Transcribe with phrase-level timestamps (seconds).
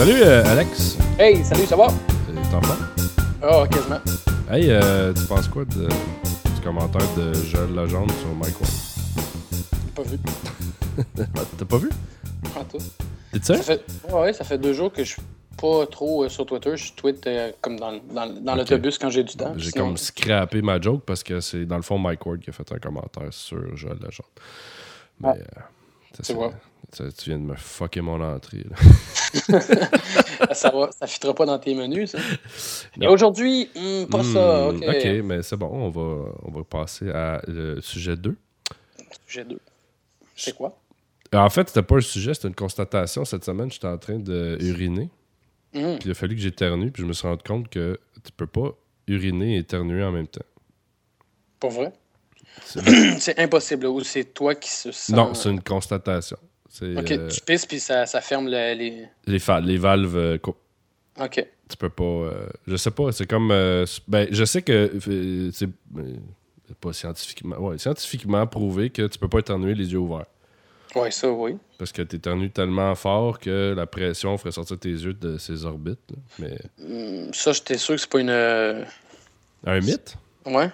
[0.00, 0.96] Salut euh, Alex.
[1.18, 1.88] Hey, salut, ça va?
[2.26, 2.86] T'es en forme?
[3.42, 4.00] Oh, quasiment.
[4.50, 8.72] Hey, euh, tu penses quoi de, du commentaire de Joël Legendre sur Mike Ward?
[9.94, 10.18] Pas vu.
[11.58, 11.90] T'as pas vu?
[12.56, 12.78] En tout.
[13.32, 13.62] T'es sûr?
[13.62, 15.22] fait, ouais, ça fait deux jours que je suis
[15.60, 16.76] pas trop euh, sur Twitter.
[16.76, 19.52] Je tweet euh, comme dans, dans, dans l'autobus quand j'ai du temps.
[19.56, 22.50] J'ai Sinon- comme scrappé ma joke parce que c'est dans le fond Mike Ward qui
[22.50, 24.30] a fait un commentaire sur Joël Legendre.
[25.20, 25.34] Mais Ah.
[25.36, 25.60] euh,
[26.16, 26.52] ça, Tu vois.
[26.92, 28.64] ça- tu viens de me fucker mon entrée.
[28.68, 29.60] là.
[30.54, 32.18] ça va, ça fitera pas dans tes menus, ça.
[33.00, 34.72] Et aujourd'hui, hmm, pas ça.
[34.72, 35.24] Hmm, Ok.
[35.24, 38.36] mais c'est bon, on va, on va passer à le sujet 2.
[39.28, 39.60] J'ai deux.
[40.34, 40.76] C'est quoi?
[41.32, 43.24] En fait, c'était pas un sujet, c'était une constatation.
[43.24, 45.08] Cette semaine, j'étais en train de uriner.
[45.72, 45.96] Hmm.
[45.98, 48.46] Puis il a fallu que j'éternue, puis je me suis rendu compte que tu peux
[48.46, 48.72] pas
[49.06, 50.44] uriner et éternuer en même temps.
[51.60, 51.92] Pas vrai?
[52.64, 53.86] C'est- impossible.
[53.86, 55.10] Ou c'est toi qui se sens.
[55.14, 56.36] non, c'est une constatation.
[56.68, 59.04] C'est Ok, euh, tu pisses puis ça, ça ferme le- les.
[59.26, 60.16] les, fa- les valves.
[60.16, 60.56] euh, co-
[61.20, 61.44] Ok.
[61.68, 62.04] tu peux pas.
[62.04, 63.50] euh, je sais pas, c'est comme.
[63.50, 64.98] euh, ben, je sais que
[65.52, 65.68] c'est
[66.80, 67.56] pas scientifiquement.
[67.58, 70.26] Ouais, scientifiquement prouvé que tu peux pas éternuer les yeux ouverts.
[70.94, 71.56] Ouais, ça, oui.
[71.78, 75.64] Parce que tu éternues tellement fort que la pression ferait sortir tes yeux de ces
[75.64, 76.00] orbites.
[76.10, 76.16] là.
[76.38, 78.30] Mais Hmm, Ça, j'étais sûr que c'est pas une.
[78.30, 78.84] euh,
[79.66, 80.16] un mythe?
[80.46, 80.70] Ouais.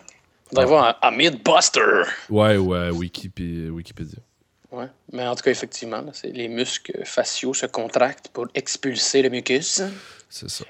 [0.48, 2.02] Faudrait voir un, un Mythbuster.
[2.30, 4.18] Ouais, ouais, Wikipé- Wikipédia.
[4.70, 4.86] Ouais.
[5.12, 9.28] Mais en tout cas, effectivement, là, c'est les muscles faciaux se contractent pour expulser le
[9.30, 9.82] mucus.
[10.30, 10.64] C'est ça.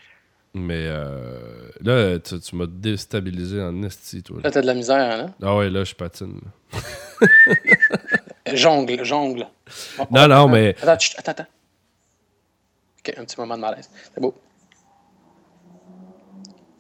[0.54, 4.38] Mais euh, là, tu, tu m'as déstabilisé en esti, toi.
[4.38, 4.42] là.
[4.44, 5.34] Là, t'as de la misère, hein?
[5.42, 6.40] Ah ouais, là, je patine.
[6.72, 6.78] là.
[8.54, 9.46] Jongle, jongle.
[9.98, 11.46] Oh, Non, oh, non, mais- Attends, chut, attends, attends.
[13.00, 13.90] Ok, un petit moment de malaise.
[14.14, 14.34] C'est beau.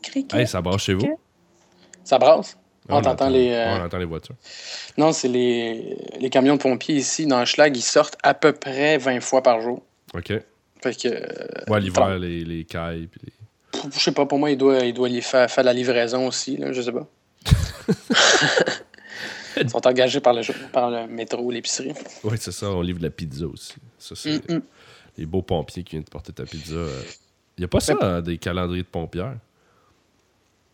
[0.02, 0.38] Criquet.
[0.40, 1.18] Hey, ça brasse chez vous?
[2.04, 2.56] Ça brasse?
[2.88, 3.50] On, On t'entend entend- les.
[3.50, 4.36] euh, On entend les voitures.
[4.96, 5.96] Non, c'est les...
[6.20, 9.60] les camions de pompiers ici, dans Schlag, ils sortent à peu près 20 fois par
[9.60, 9.82] jour.
[10.14, 10.32] OK.
[10.82, 11.08] Fait que.
[11.08, 13.08] euh, Ouais, l'hiver, les, les cailles.
[13.08, 15.72] puis les- Je sais pas, pour moi, il doit, il doit y faire, faire la
[15.72, 17.06] livraison aussi, là, je sais pas.
[19.60, 21.92] Ils sont engagés par le, par le métro, l'épicerie.
[22.24, 23.74] Ouais, c'est ça, on livre de la pizza aussi.
[23.98, 24.62] Ça, c'est Mm, mm.
[25.18, 26.74] les beaux pompiers qui viennent te porter ta pizza.
[27.56, 29.36] Il n'y a pas ça, hein, des calendriers de pompières?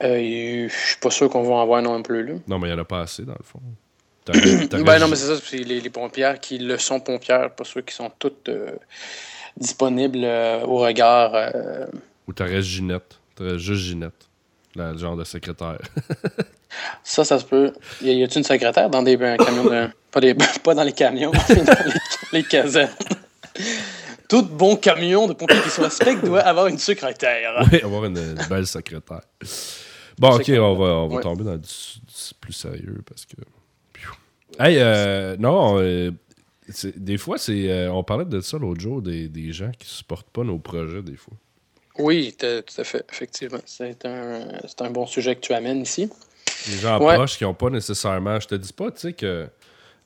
[0.03, 2.34] Euh, je suis pas sûr qu'on va en voir non plus, là.
[2.48, 3.60] Non, mais il n'y en a pas assez, dans le fond.
[4.84, 7.82] Ben non, mais c'est ça, c'est les, les pompières qui le sont pompières, pas ceux
[7.82, 8.70] qui sont toutes euh,
[9.56, 11.32] disponibles euh, au regard.
[11.34, 11.87] euh.
[12.28, 13.19] Ou t'aurais Ginette.
[13.56, 14.28] Juste Ginette.
[14.75, 15.78] Le genre de secrétaire.
[17.05, 17.72] Ça, ça se peut.
[18.00, 19.88] Y a- y a-tu une secrétaire dans des camions de.
[20.10, 20.34] Pas, des,
[20.65, 21.93] pas dans les camions, mais dans les,
[22.33, 22.88] les casernes?
[24.28, 27.62] Tout bon camion de pompiers qui se respecte doit avoir une secrétaire.
[27.71, 29.21] oui, avoir une, une belle secrétaire.
[30.19, 31.22] Bon, ok, on va, on va Ouais.
[31.22, 33.37] tomber dans du, du plus sérieux parce que.
[34.59, 36.11] Hey, euh, non, euh,
[36.97, 37.71] des fois, c'est.
[37.71, 41.03] euh, on parlait de ça l'autre jour, des, des gens qui supportent pas nos projets,
[41.03, 41.34] des fois.
[41.98, 42.47] Oui, tout
[42.80, 43.60] à fait, effectivement.
[43.66, 46.08] C'est un, c'est un bon sujet que tu amènes ici.
[46.70, 47.14] Les gens Ouais.
[47.14, 48.38] proches qui ont pas nécessairement.
[48.41, 49.48] Je te dis pas, tu sais, que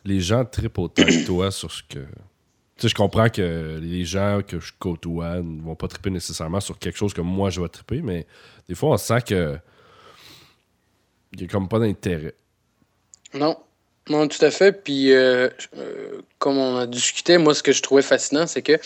[0.05, 1.99] les gens trippent autant que toi sur ce que.
[1.99, 6.61] Tu sais, je comprends que les gens que je côtoie ne vont pas tripper nécessairement
[6.61, 8.27] sur quelque chose que moi je vais tripper, mais
[8.69, 9.59] des fois, on sent que.
[11.33, 12.35] Il y a comme pas d'intérêt.
[13.35, 13.57] Non,
[14.09, 14.73] non, tout à fait.
[14.73, 18.79] Puis, euh, euh, comme on a discuté, moi, ce que je trouvais fascinant, c'est que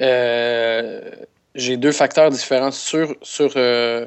[0.00, 1.10] euh,
[1.54, 4.06] j'ai deux facteurs différents sur, sur, euh,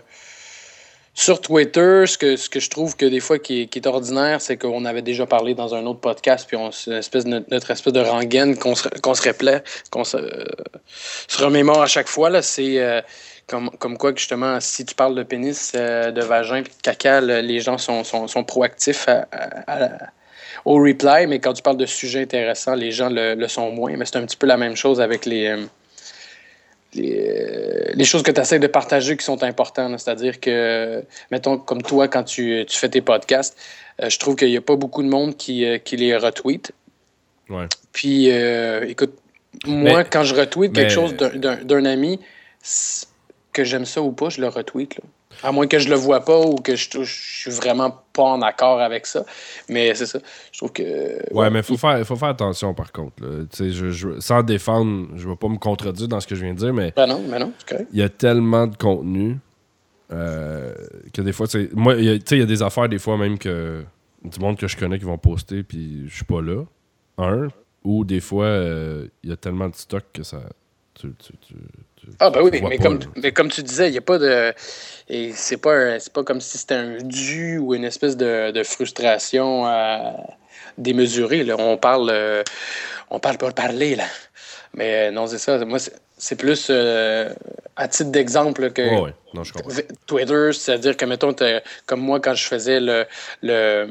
[1.13, 2.05] sur Twitter.
[2.07, 4.57] Ce que, ce que je trouve que des fois qui est, qui est ordinaire, c'est
[4.57, 7.93] qu'on avait déjà parlé dans un autre podcast, puis on, une espèce de, notre, espèce
[7.93, 10.45] de rengaine qu'on se, qu'on se qu'on se, euh,
[11.27, 12.29] se remémore à chaque fois.
[12.29, 12.79] Là, c'est.
[12.79, 13.01] euh,
[13.45, 17.41] comme, comme quoi, justement, si tu parles de pénis, de vagin puis de caca, le-
[17.41, 19.09] les gens sont, sont, sont proactifs
[20.63, 23.97] au reply, mais quand tu parles de sujets intéressants, les gens le, le sont moins.
[23.97, 25.47] Mais c'est un petit peu la même chose avec les,
[26.95, 29.99] les, les choses que tu essaies de partager qui sont importantes.
[29.99, 33.57] C'est-à-dire que, mettons, comme toi, quand tu, tu fais tes podcasts,
[34.01, 36.71] euh, je trouve qu'il n'y a pas beaucoup de monde qui, euh, qui les retweet.
[37.49, 37.65] Ouais.
[37.91, 39.13] Puis, euh, écoute,
[39.65, 42.19] moi, Mais- quand je retweet mais- quelque chose d'un- ami,
[43.51, 44.95] que j'aime ça ou pas, je le retweet.
[44.95, 45.03] là.
[45.43, 47.03] À moins que je le vois pas ou que je, je
[47.41, 49.25] suis vraiment pas en accord avec ça.
[49.69, 50.19] Mais c'est ça.
[50.51, 51.33] Je trouve que.
[51.33, 53.21] Ouais, mais il faut faire, faut faire attention par contre.
[53.21, 53.43] là.
[53.51, 56.35] Tu sais, Je, je- sans défendre, je ne vais pas me contredire dans ce que
[56.35, 57.89] je viens de dire, mais Ben non, ben non, c'est correct.
[57.91, 59.37] il y a tellement de contenu
[60.11, 60.73] euh,
[61.13, 62.87] que des fois, c'est moi, il y a- tu sais, il y a des affaires,
[62.89, 63.83] des fois même que
[64.23, 66.63] du monde que je connais qui vont poster, puis je suis pas là.
[67.17, 67.47] Un.
[67.83, 70.39] Ou des fois, euh, il y a tellement de stock que ça
[70.93, 71.55] tu, tu, tu,
[72.19, 74.53] ah, ben oui, mais, comme, mais comme tu disais, il n'y a pas de.
[75.09, 79.65] Et c'est pas, pas comme si c'était un dû ou une espèce de, de frustration
[79.65, 80.15] à
[80.77, 81.43] démesurée.
[81.43, 81.55] Là.
[81.57, 82.09] On parle.
[82.11, 82.43] Euh,
[83.09, 84.05] on parle pour parler, là.
[84.73, 85.63] Mais non, c'est ça.
[85.65, 85.79] Moi,
[86.17, 87.31] c'est plus euh,
[87.75, 88.81] à titre d'exemple que
[89.33, 89.53] Non, je
[90.07, 91.35] Twitter, c'est-à-dire que, mettons,
[91.85, 93.05] comme moi, quand je faisais le,
[93.41, 93.87] le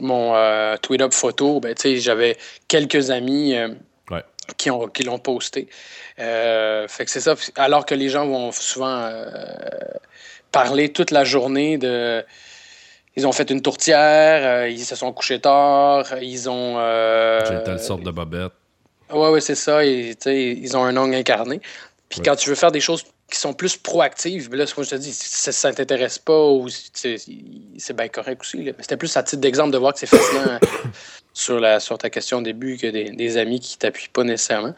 [0.00, 2.36] mon euh, tweet-up photo, ben, j'avais
[2.68, 3.54] quelques amis
[4.56, 5.68] qui, ont, qui l'ont posté.
[6.18, 7.34] Euh, fait que c'est ça.
[7.56, 9.26] Alors que les gens vont souvent euh,
[10.50, 12.24] parler toute la journée de.
[13.14, 16.78] Ils ont fait une tourtière, euh, ils se sont couchés tard, ils ont.
[17.46, 18.52] J'ai telle sorte de babette.
[19.12, 19.84] Oui, oui, c'est ça.
[19.84, 21.60] Et, ils ont un ongle incarné.
[22.08, 24.82] Puis quand tu veux faire des choses qui sont plus proactives, ben là, ce que
[24.82, 28.58] je te dis, si ça ne t'intéresse pas, ou c'est bien correct aussi.
[28.58, 30.58] Mais c'était plus à titre d'exemple de voir que c'est fascinant
[31.32, 34.74] sur, la, sur ta question au début que des, amis qui t'appuient pas nécessairement.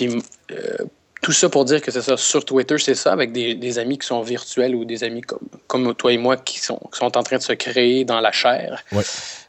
[0.00, 0.78] Euh,
[1.20, 2.16] tout ça pour dire que c'est ça.
[2.16, 5.20] Sur Twitter, c'est ça, avec des, amis qui sont virtuels ou des amis
[5.66, 8.32] comme, toi et moi qui sont, qui sont en train de se créer dans la
[8.32, 8.82] chair.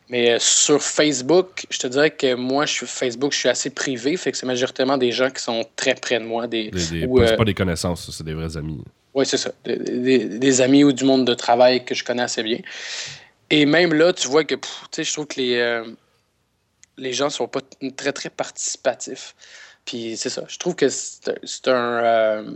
[0.10, 3.70] Mais euh, sur Facebook, je te dirais que moi, je suis Facebook, je suis assez
[3.70, 6.48] privé, fait que c'est majoritairement des gens qui sont très près de moi.
[6.48, 8.84] Des, c'est euh, pas des connaissances, c'est des vrais amis.
[9.14, 9.52] Oui, c'est ça.
[9.66, 12.60] Des, amis ou du monde de travail que je connais assez bien.
[13.50, 14.62] Et même là, tu vois que, tu
[14.92, 15.84] sais, je trouve que les
[17.00, 17.62] les gens sont pas
[17.96, 19.36] très, très participatifs.
[19.86, 20.44] Puis c'est ça.
[20.48, 22.04] Je trouve que c'est un.
[22.04, 22.52] Euh,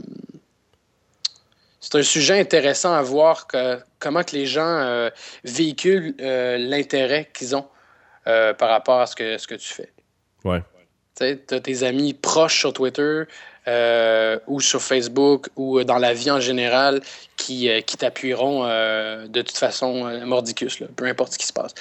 [1.83, 5.09] c'est un sujet intéressant à voir que, comment que les gens euh,
[5.43, 7.65] véhiculent euh, l'intérêt qu'ils ont
[8.25, 9.91] par rapport à ce que, ce que tu fais.
[10.45, 10.61] Ouais.
[11.17, 13.23] Tu as tes amis proches sur Twitter
[14.47, 17.01] ou sur Facebook ou dans la vie en général
[17.35, 21.73] qui, qui t'appuieront de toute façon mordicus, là, peu importe ce qui se passe.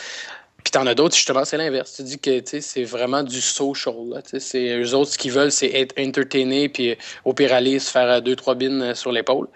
[0.62, 1.94] Puis t'en as d'autres, justement, c'est l'inverse.
[1.96, 3.94] Tu dis que c'est vraiment du social.
[4.38, 8.08] C'est eux autres, ce qu'ils veulent, c'est être entertainés, puis au pire aller se faire
[8.08, 9.48] euh, deux, trois bines euh, sur l'épaule.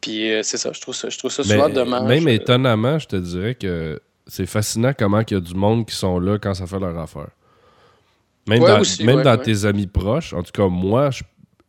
[0.00, 2.08] Puis euh, c'est ça, je trouve ça, je trouve ça souvent dommage.
[2.08, 5.94] Même étonnamment, je te dirais que c'est fascinant comment il y a du monde qui
[5.94, 7.30] sont là quand ça fait leur affaire.
[8.46, 11.10] Même dans, même dans tes amis proches, en tout cas, moi,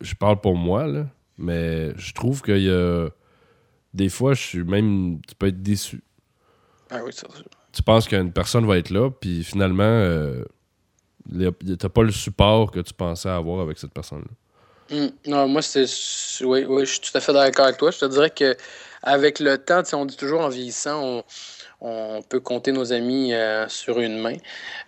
[0.00, 1.06] je, parle pour moi, là,
[1.36, 3.08] mais je trouve qu'il y a.
[3.92, 5.20] Des fois, je suis même.
[5.26, 6.02] Tu peux être déçu.
[6.90, 10.44] Ah oui, c'est sûr tu penses qu'une personne va être là, puis finalement, euh,
[11.78, 14.30] t'as pas le support que tu pensais avoir avec cette personne-là.
[14.90, 15.08] Hmm.
[15.26, 15.86] non, moi, c'est.
[16.42, 17.90] Oui, oui, je suis tout à fait d'accord avec toi.
[17.90, 18.56] Je te dirais que
[19.02, 21.24] avec le temps, on dit toujours en vieillissant,
[21.80, 24.36] on, peut compter nos amis euh, sur une main.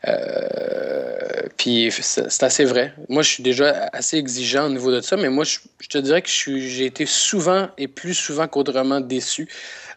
[0.07, 2.93] Euh, puis c'est assez vrai.
[3.09, 5.59] Moi, je suis déjà assez exigeant au niveau de ça, mais moi, je,
[5.89, 9.49] te dirais que j'ai été souvent et plus souvent qu'autrement déçu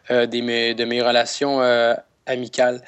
[0.08, 1.60] des, de mes relations
[2.26, 2.82] amicale,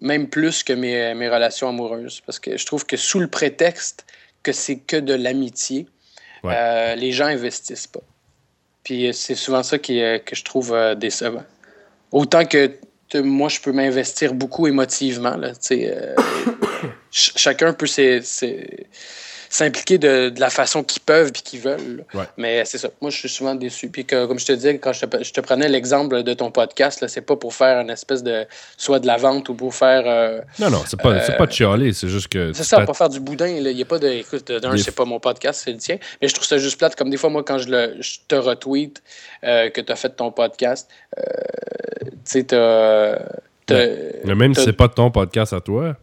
[0.00, 2.20] même plus que mes, mes, relations amoureuses.
[2.24, 4.06] Parce que je trouve que sous le prétexte
[4.42, 5.86] que c'est que de l'amitié,
[6.44, 8.02] euh, les gens investissent pas.
[8.82, 11.44] Puis euh, c'est souvent ça qui, euh, que je trouve décevant.
[12.12, 12.72] Autant que
[13.14, 15.36] moi, je peux m'investir beaucoup émotivement.
[17.10, 18.22] Chacun peut ses
[19.48, 22.04] s'impliquer de, la façon qu'ils peuvent et qu'ils veulent.
[22.36, 22.88] Mais c'est ça.
[23.00, 23.88] Moi, je suis souvent déçu.
[23.88, 27.20] Puis que, comme je te disais, quand je te, prenais l'exemple de ton podcast, c'est
[27.20, 28.46] pas pour faire une espèce de
[28.76, 30.02] soit de la vente ou pour faire.
[30.06, 32.52] Euh, non, non, c'est pas, euh, pas de chialer, c'est juste que.
[32.52, 33.46] C'est ça, pas faire du boudin.
[33.46, 34.08] Il n'y a pas de.
[34.08, 35.98] Écoute, d'un, c'est pas mon podcast, c'est le tien.
[36.20, 36.96] Mais je trouve ça juste plate.
[36.96, 39.02] Comme des fois, moi, quand je, le, te retweet
[39.44, 41.22] euh, que tu as fait ton podcast, tu
[42.24, 42.56] sais, tu
[44.24, 45.96] Mais même si c'est pas ton podcast à toi,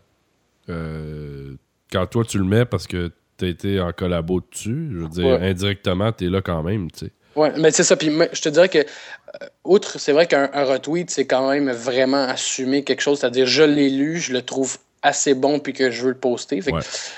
[0.67, 4.89] quand toi tu le mets parce que tu été en collabo dessus.
[4.91, 7.11] Je veux dire, indirectement, tu es là quand même, tu sais.
[7.35, 7.95] Oui, mais c'est ça.
[7.95, 12.23] Puis je te dirais que, euh, outre, c'est vrai qu'un retweet, c'est quand même vraiment
[12.23, 13.19] assumer quelque chose.
[13.19, 16.61] C'est-à-dire, je l'ai lu, je le trouve assez bon puis que je veux le poster.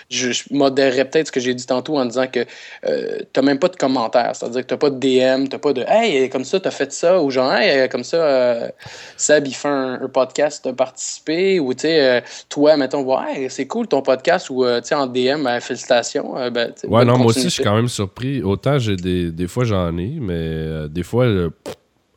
[0.10, 2.46] je, modérerais peut-être ce que j'ai dit tantôt en disant que
[2.86, 4.36] euh, tu n'as même pas de commentaires.
[4.36, 6.68] C'est-à-dire que tu n'as pas de DM, tu n'as pas de Hey, comme ça, tu
[6.68, 8.70] as fait ça, ou genre Hey, comme ça, euh,
[9.18, 13.50] Seb, il fait un, podcast, tu as participé, ou tu sais, euh, toi, mettons, ouais,
[13.50, 16.34] c'est cool ton podcast, ou tu sais, en DM, ben, félicitations.
[16.52, 18.42] Ben, ouais, non, moi aussi, je suis quand même surpris.
[18.42, 21.26] Autant, j'ai des, des fois, j'en ai, mais des fois,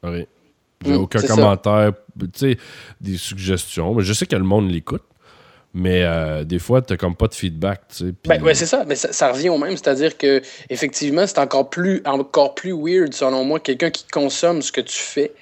[0.04, 2.58] j'ai mm, aucun commentaire, tu sais,
[3.00, 3.94] des suggestions.
[3.94, 5.02] Mais je sais que le monde l'écoute.
[5.78, 7.82] Mais euh, des fois, tu n'as comme pas de feedback.
[7.88, 8.84] Tu sais, ben, ouais, c'est ça.
[8.86, 9.76] Mais ça, revient au même.
[9.76, 10.40] C'est-à-dire que
[10.70, 14.96] effectivement, c'est encore plus, encore plus weird, selon moi, quelqu'un qui consomme ce que tu
[14.98, 15.34] fais.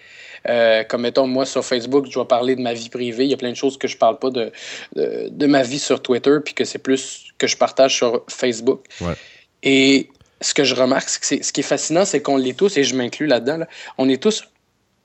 [0.48, 3.24] Euh, comme mettons, moi sur Facebook, je dois parler de ma vie privée.
[3.24, 4.50] Il y a plein de choses que je parle pas de,
[4.96, 8.84] de, ma vie sur Twitter, puis que c'est plus que je partage sur Facebook.
[9.00, 9.14] Ouais.
[9.62, 10.08] Et
[10.40, 12.96] ce que je remarque, c'est ce qui est fascinant, c'est qu'on l'est tous, et je
[12.96, 13.64] m'inclus là-dedans,
[13.98, 14.42] on est tous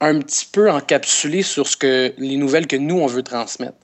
[0.01, 3.77] un petit peu encapsulés sur ce que les nouvelles que nous, on veut transmettre.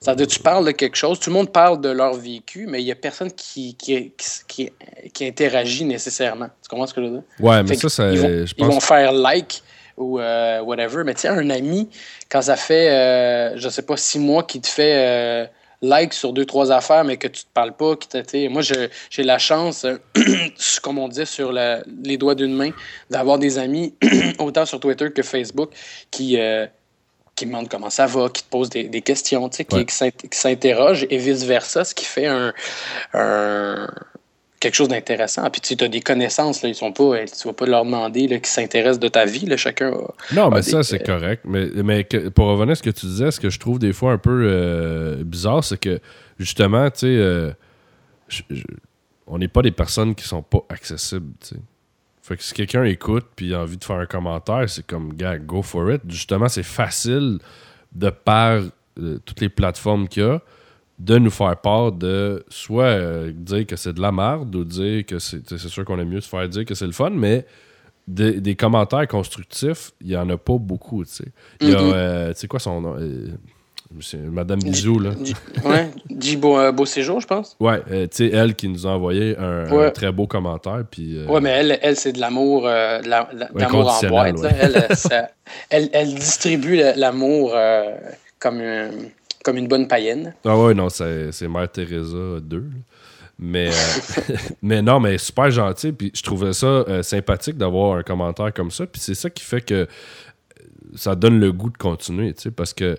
[0.00, 2.66] Ça veut dire tu parles de quelque chose, tout le monde parle de leur vécu,
[2.66, 4.12] mais il n'y a personne qui, qui,
[4.46, 4.70] qui,
[5.12, 6.48] qui, interagit nécessairement.
[6.62, 7.22] Tu comprends ce que je veux dire?
[7.40, 8.74] Ouais, mais ça, ça ils, vont, je ils pense.
[8.74, 9.62] vont faire like
[9.96, 11.04] ou euh, whatever.
[11.04, 11.88] Mais tu sais, un ami,
[12.28, 15.46] quand ça fait, euh, je sais pas, six mois qu'il te fait euh,
[15.82, 17.94] like sur deux, trois affaires, mais que tu te parles pas,
[18.26, 19.96] sais, moi, j'ai la chance, euh,
[20.82, 22.70] comme on dit, sur la- les doigts d'une main,
[23.10, 23.94] d'avoir des amis,
[24.38, 25.70] autant sur Twitter que Facebook,
[26.10, 26.66] qui, euh,
[27.36, 29.84] qui demandent comment ça va, qui te posent des, des questions, tu sais, qui, Ouais.
[29.84, 32.52] qui s'int- qui s'interrogent et vice-versa, ce qui fait un,
[33.12, 33.88] un-
[34.58, 35.48] quelque chose d'intéressant.
[35.50, 38.46] Puis tu as des connaissances, là, ils sont pas, tu vas pas leur demander qu'ils
[38.46, 41.42] s'intéressent de ta vie, là, chacun a- Non, mais ça, des- c'est correct.
[41.44, 43.92] Mais, mais que- pour revenir à ce que tu disais, ce que je trouve des
[43.92, 46.00] fois un peu euh, bizarre, c'est que
[46.38, 47.52] justement, tu sais, euh,
[49.26, 51.60] on n'est pas des personnes qui sont pas accessibles, tu sais.
[52.26, 55.38] Fait que si quelqu'un écoute puis a envie de faire un commentaire, c'est comme, gars,
[55.38, 56.02] go for it.
[56.08, 57.38] Justement, c'est facile
[57.92, 58.62] de par
[58.98, 60.40] euh, toutes les plateformes qu'il y a
[60.98, 65.04] de nous faire part de soit euh, dire que c'est de la merde ou dire
[65.06, 67.46] que c'est sûr qu'on aime mieux se faire dire que c'est le fun, mais
[68.08, 71.32] des, des commentaires constructifs, il n'y en a pas beaucoup, tu sais.
[71.60, 71.92] Il y a, Mhm.
[71.94, 72.96] euh, tu sais quoi son nom?
[74.00, 75.10] C'est Madame Bisou, là.
[75.64, 77.56] Ouais, dit beau, euh, beau séjour, je pense.
[77.60, 81.18] Ouais, euh, tu sais, elle qui nous a envoyé un, très beau commentaire, puis...
[81.18, 84.38] euh, Ouais, mais elle, elle c'est de l'amour la- Ouais, en boîte.
[84.38, 84.50] ouais.
[84.60, 85.28] Elle, ça-
[85.70, 87.54] elle, elle distribue l'amour
[88.38, 88.90] comme, un-
[89.44, 90.34] comme une bonne païenne.
[90.44, 92.56] Ah ouais, non, c'est c'est Mère Teresa 2.
[92.58, 92.62] là.
[93.38, 93.70] Mais,
[94.62, 95.92] mais non, mais super gentil.
[95.92, 98.86] Puis je trouvais ça sympathique d'avoir un commentaire comme ça.
[98.86, 99.86] Puis c'est ça qui fait que
[100.94, 102.96] ça donne le goût de continuer, tu sais, parce que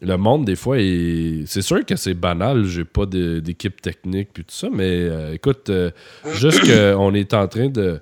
[0.00, 1.44] le monde, des fois, est...
[1.46, 2.64] c'est sûr que c'est banal.
[2.64, 5.90] J'ai pas d'équipe technique puis tout ça, mais euh, écoute, euh,
[6.34, 8.00] juste qu'on est en train de.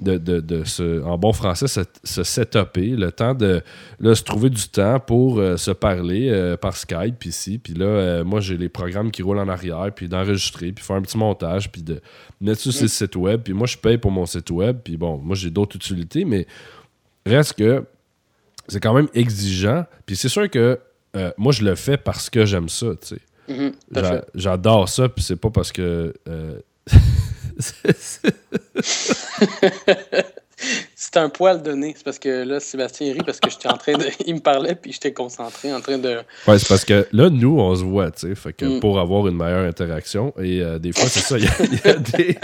[0.00, 3.62] De, de, de se, en bon français, se, se setuper, le temps de
[3.98, 7.58] là, se trouver du temps pour euh, se parler euh, par Skype ici.
[7.58, 10.94] Puis là, euh, moi, j'ai les programmes qui roulent en arrière, puis d'enregistrer, puis faire
[10.94, 12.00] un petit montage, puis de
[12.40, 13.40] mettre sur ces sites web.
[13.42, 14.78] Puis moi, je paye pour mon site web.
[14.84, 16.46] Puis bon, moi, j'ai d'autres utilités, mais
[17.26, 17.84] reste que
[18.68, 19.84] c'est quand même exigeant.
[20.06, 20.78] Puis c'est sûr que
[21.16, 23.20] euh, moi, je le fais parce que j'aime ça, tu sais.
[23.48, 23.72] Mhm.
[24.34, 26.14] J'adore ça, puis c'est pas parce que...
[26.28, 26.60] euh,
[31.10, 31.94] C'est un poil donné.
[31.96, 34.04] C'est parce que là, Sébastien rit parce que j'étais en train de.
[34.26, 36.18] Il me parlait puis j'étais concentré en train de.
[36.46, 38.34] Ouais, c'est parce que là, nous, on se voit, tu sais.
[38.34, 38.80] Fait que Mm.
[38.80, 41.80] pour avoir une meilleure interaction, et euh, des fois, c'est ça, il y a, il
[41.82, 42.38] y a des,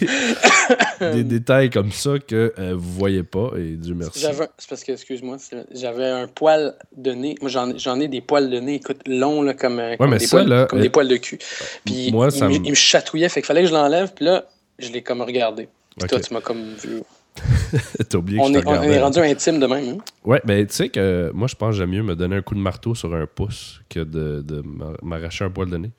[1.14, 4.20] des détails comme ça que euh, vous voyez pas, et Dieu merci.
[4.20, 4.48] J'avais.
[4.58, 5.36] C'est parce que, excuse-moi,
[5.74, 7.34] j'avais un poil de nez.
[7.40, 10.18] Moi, j'en j'en ai des poils de nez, écoute, longs, là, comme, euh, comme mais
[10.18, 11.38] des, ça, poils, là, comme euh, des poils de cul.
[11.84, 14.12] Puis moi, il, ça me- me- il me chatouillait, fait qu'il fallait que je l'enlève,
[14.14, 14.46] puis là,
[14.78, 15.68] je l'ai comme regardé.
[15.98, 17.02] Puis toi, tu m'as comme vu.
[18.08, 19.88] T'as oublié que On je te est, on est rendu intime de même.
[19.88, 19.98] hein?
[20.24, 22.54] Ouais, mais tu sais que moi, je pense que j'aime mieux me donner un coup
[22.54, 25.90] de marteau sur un pouce que de, de m'ar- m'arracher un poil de nez.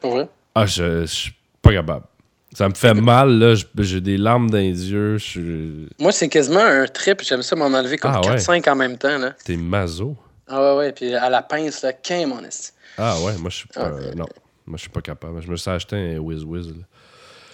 [0.00, 0.28] Pour vrai?
[0.54, 1.32] Ah, je, je suis
[1.62, 2.04] pas capable.
[2.52, 3.54] Ça me fait mal, là.
[3.54, 5.18] je- J'ai des larmes dans les yeux.
[5.18, 5.86] Je.
[6.00, 7.22] Moi, c'est quasiment un trip.
[7.22, 8.36] J'aime ça m'en enlever comme Ah ouais?
[8.36, 9.18] 4-5 en même temps.
[9.18, 9.34] Là.
[9.44, 10.16] T'es maso.
[10.48, 10.92] Ah ouais, ouais.
[10.92, 12.72] Puis à la pince, là, qu'un, mon esti.
[12.98, 13.82] Ah ouais, moi, je suis pas...
[13.84, 14.26] Ah, euh, non,
[14.66, 15.40] moi, je suis pas capable.
[15.40, 16.74] Je me suis acheté un Whiz Whiz, là.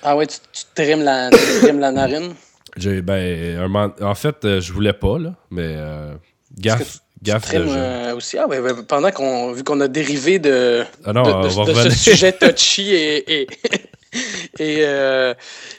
[0.03, 0.39] Ah ouais, tu,
[0.75, 2.33] trimes la, tu trimes la narine?
[2.77, 6.15] J'ai, ben, un en fait, euh, je voulais pas, là, mais euh,
[6.59, 7.69] gaffe, tu gaffe de jeune.
[7.75, 8.37] euh, aussi?
[8.39, 12.33] Ah ouais, ouais, pendant qu'on, vu qu'on a dérivé de, Ah non, de, ce sujet
[12.33, 13.47] touchy et, et,
[14.59, 15.33] et, euh,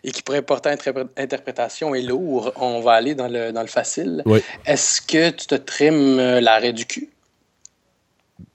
[0.03, 3.61] et qui pourrait porter à interpré- interprétation et lourd, on va aller dans le, dans
[3.61, 4.23] le facile.
[4.25, 4.39] Oui.
[4.65, 7.09] Est-ce que tu te trimes l'arrêt du cul?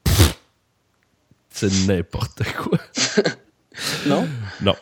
[1.50, 2.78] C'est n'importe quoi.
[4.06, 4.28] Non?
[4.60, 4.74] Non.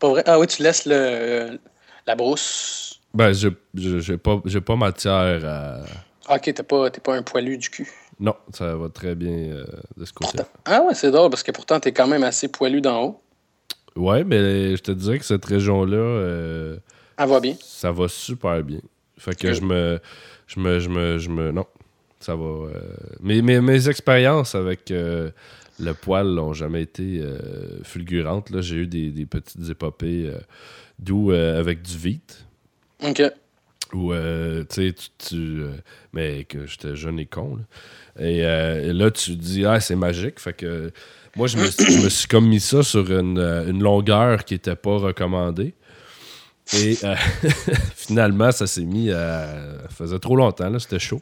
[0.00, 0.22] Pas vrai?
[0.26, 1.58] Ah oui, tu laisses le,
[2.06, 3.00] la brousse.
[3.14, 5.80] Ben, je- j'ai pas, pas matière à...
[6.28, 7.88] Ah, ok, t'es pas, pas un poilu du cul.
[8.20, 9.64] Non, ça va très bien euh,
[9.96, 10.38] de ce côté.
[10.64, 13.22] Ah ouais, c'est drôle parce que pourtant, t'es quand même assez poilu d'en haut.
[13.96, 16.76] Ouais, mais je te disais que cette région-là, euh,
[17.18, 17.54] Elle va bien.
[17.60, 18.80] ça va super bien.
[19.18, 20.00] Fait que je me,
[20.46, 21.66] je me, je me, je me, non,
[22.20, 22.44] ça va.
[22.44, 22.70] euh,
[23.20, 25.30] mes, mes, mes expériences avec euh,
[25.82, 28.50] le poil n'ont jamais été euh, fulgurantes.
[28.50, 30.38] Là, j'ai eu des, des petites épopées, euh,
[30.98, 32.44] d'où euh, avec du vite.
[33.04, 33.22] Ok.
[33.92, 35.62] Ou, euh, tu sais, tu.
[36.12, 37.56] mais que j'étais jeune et con.
[37.56, 38.24] Là.
[38.26, 40.40] Et, et là, tu dis, ah, c'est magique.
[40.40, 40.90] Fait que
[41.36, 44.54] moi, je me, suis- je me suis comme mis ça sur une, une longueur qui
[44.54, 45.74] n'était pas recommandée.
[46.74, 46.96] Et
[47.96, 49.46] finalement, ça s'est mis à.
[49.82, 51.20] Ça faisait trop longtemps, là, c'était chaud.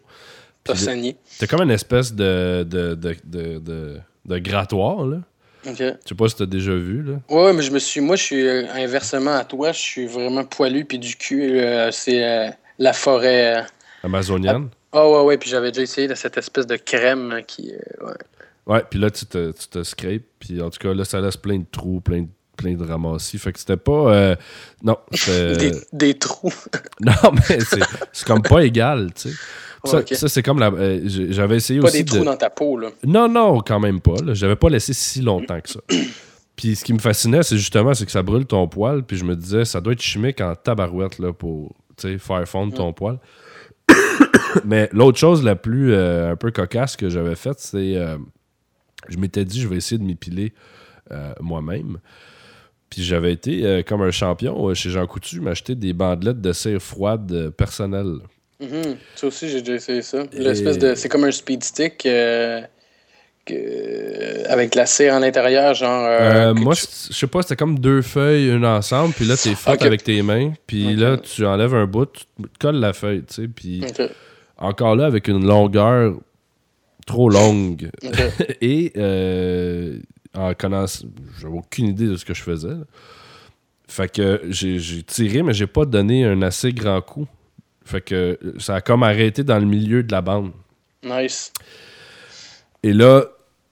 [0.62, 1.16] T'as saigné.
[1.24, 3.16] C'était comme une espèce de, de, de,
[3.58, 3.98] de,
[4.34, 5.18] de, grattoir, là.
[5.66, 5.76] Ok.
[5.78, 7.14] Je sais pas si t'as déjà vu, là.
[7.28, 8.00] Ouais, mais je me suis.
[8.00, 9.72] Moi, je suis euh, inversement à toi.
[9.72, 11.60] Je suis vraiment poilu puis du cul.
[11.60, 13.58] euh, c'est euh, la forêt.
[13.58, 13.62] euh.
[14.02, 14.68] Amazonienne.
[14.92, 15.36] Ah ouais, ouais.
[15.38, 17.72] Puis j'avais déjà essayé de cette espèce de crème qui.
[18.00, 18.12] ouais.
[18.66, 21.36] Ouais, puis là, tu te, tu te scrapes, puis en tout cas, là, ça laisse
[21.36, 22.28] plein de trous, plein de,
[22.62, 23.38] plein de ramassis.
[23.38, 24.12] Fait que c'était pas.
[24.14, 24.36] euh,
[24.82, 26.52] non, Des, des trous.
[27.00, 27.58] Non, mais
[28.12, 30.14] c'est comme pas égal, tu sais.
[30.14, 30.68] Ça, c'est comme la.
[30.70, 32.10] euh, J'avais essayé Pas aussi des de.
[32.16, 32.90] trous dans ta peau, là.
[33.06, 34.16] Non, non, quand même pas.
[34.32, 35.80] J'avais pas laissé si longtemps que ça.
[36.56, 39.02] Puis ce qui me fascinait, c'est justement c'est que ça brûle ton poil.
[39.02, 42.46] Puis je me disais, ça doit être chimique en tabarouette là, pour tu sais, faire
[42.46, 43.18] fondre ton poil.
[44.66, 47.96] Mais l'autre chose la plus euh, un peu cocasse que j'avais faite, c'est.
[47.96, 48.18] euh,
[49.08, 50.52] je m'étais dit, je vais essayer de m'épiler
[51.10, 51.98] euh, moi-même.
[52.90, 56.52] Puis j'avais été, euh, comme un champion, euh, chez Jean Coutu, m'acheter des bandelettes de
[56.52, 58.16] cire froide euh, personnelles.
[58.60, 58.96] Mhm.
[59.14, 60.24] Ça aussi, j'ai déjà essayé ça.
[60.32, 60.94] Et- L'espèce de.
[60.96, 62.06] C'est comme un speed stick
[64.48, 66.54] avec la cire à l'intérieur, genre.
[66.54, 69.80] moi, tu- je sais pas, c'était comme deux feuilles, une ensemble, puis là, t'es frottes
[69.80, 69.86] Ok.
[69.86, 73.34] avec tes mains, puis là, tu enlèves un bout, tu te colles la feuille, tu
[73.42, 73.82] sais, puis
[74.58, 76.14] encore là, avec une longueur
[77.06, 77.90] trop longue.
[78.60, 79.98] Et euh,
[80.34, 81.06] en connaissant,
[81.40, 82.68] j'avais aucune idée de ce que je faisais.
[82.68, 82.84] là.
[83.88, 87.26] Fait que j'ai tiré, mais j'ai pas donné un assez grand coup.
[87.84, 90.52] Fait que ça a comme arrêté dans le milieu de la bande.
[91.02, 91.52] Nice.
[92.84, 93.24] Et là,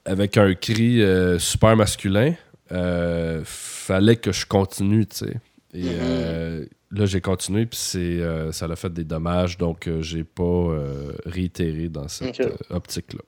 [0.05, 2.35] avec un cri euh, super masculin,
[2.73, 5.35] euh, fallait que je continue, tu sais.
[5.73, 10.03] Et euh, là, j'ai continué, puis c'est, euh, ça a fait des dommages, donc euh,
[10.03, 13.21] j'ai pas euh, réitéré dans cette euh, optique-là.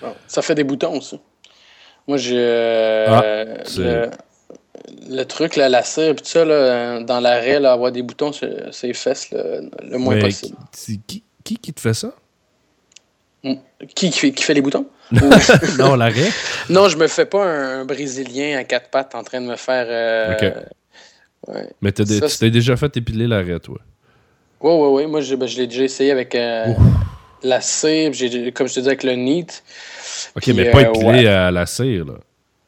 [0.00, 1.20] Bon, Ça fait des boutons aussi.
[2.08, 2.36] Moi, j'ai.
[2.38, 3.22] euh, Ah,
[3.76, 4.10] le,
[5.16, 8.48] le truc, là, la cire, tout ça, là, dans l'arrêt, là, avoir des boutons sur
[8.72, 10.56] ses fesses, là, le moins Mais possible.
[10.72, 12.12] qui, qui, qui qui te fait ça?
[13.94, 14.86] Qui, qui, fait, qui fait les boutons?
[15.12, 15.18] Ou-
[15.78, 16.30] non, l'arrêt?
[16.70, 19.86] non, je me fais pas un Brésilien à quatre pattes en train de me faire.
[19.88, 20.52] euh,
[21.48, 21.68] ouais.
[21.82, 23.78] Mais t'as des- Ça, tu t'es déjà fait épiler l'arrêt, toi?
[24.60, 25.06] Ouais, ouais, ouais.
[25.06, 26.72] Moi, j'ai- ben, je l'ai déjà essayé avec euh,
[27.42, 27.60] la
[28.12, 29.62] j'ai- comme je te dis, avec le NEAT.
[30.36, 31.26] Ok, Puis, mais pas euh, épilé ouais.
[31.26, 32.14] à la cire, là.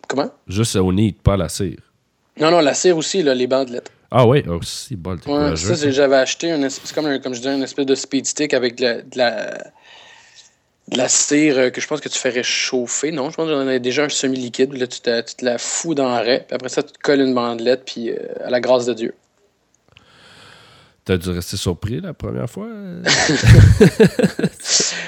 [0.08, 0.30] Comment?
[0.46, 1.78] Juste au nid, pas à la cire.
[2.38, 3.90] Non, non, la cire aussi, là, les bandelettes.
[4.10, 7.40] Ah ouais, oh, si, bol, Ouais, ça, j'avais acheté espèce, c'est comme, un- comme je
[7.40, 9.58] disais, une espèce de speed stick avec de la, de la,
[10.88, 13.10] de la cire euh, que je pense que tu ferais chauffer.
[13.10, 14.72] Non, je pense que j'en avais déjà un semi-liquide.
[14.74, 17.20] Là, tu te, tu te la fous dans l'arrêt, puis après ça, tu te colles
[17.22, 19.14] une bandelette, puis euh, à la grâce de Dieu.
[21.04, 22.68] T'as dû rester surpris la première fois?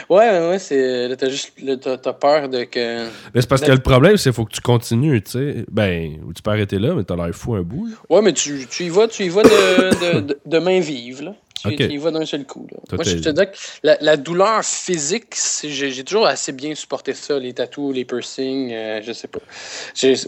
[0.08, 1.08] Ouais, ouais, ouais, c'est.
[1.08, 1.52] Là, t'as juste.
[1.80, 3.06] T'as, peur de que.
[3.34, 5.64] Mais c'est parce que le problème, c'est qu'il faut que tu continues, tu sais.
[5.70, 7.86] Ben, ou tu peux arrêter là, mais t'as l'air fou un bout.
[7.86, 7.94] là.
[8.08, 11.22] Ouais, mais tu, tu y vas, tu y vas de, de, de, de main vive,
[11.22, 11.34] là.
[11.64, 12.66] Tu, tu y vas d'un seul coup.
[12.70, 12.78] Là.
[12.88, 17.14] Toi, Moi, je te dis que la, la douleur physique, j'ai, toujours assez bien supporté
[17.14, 19.40] ça, les tatous, les piercings, euh, je sais pas.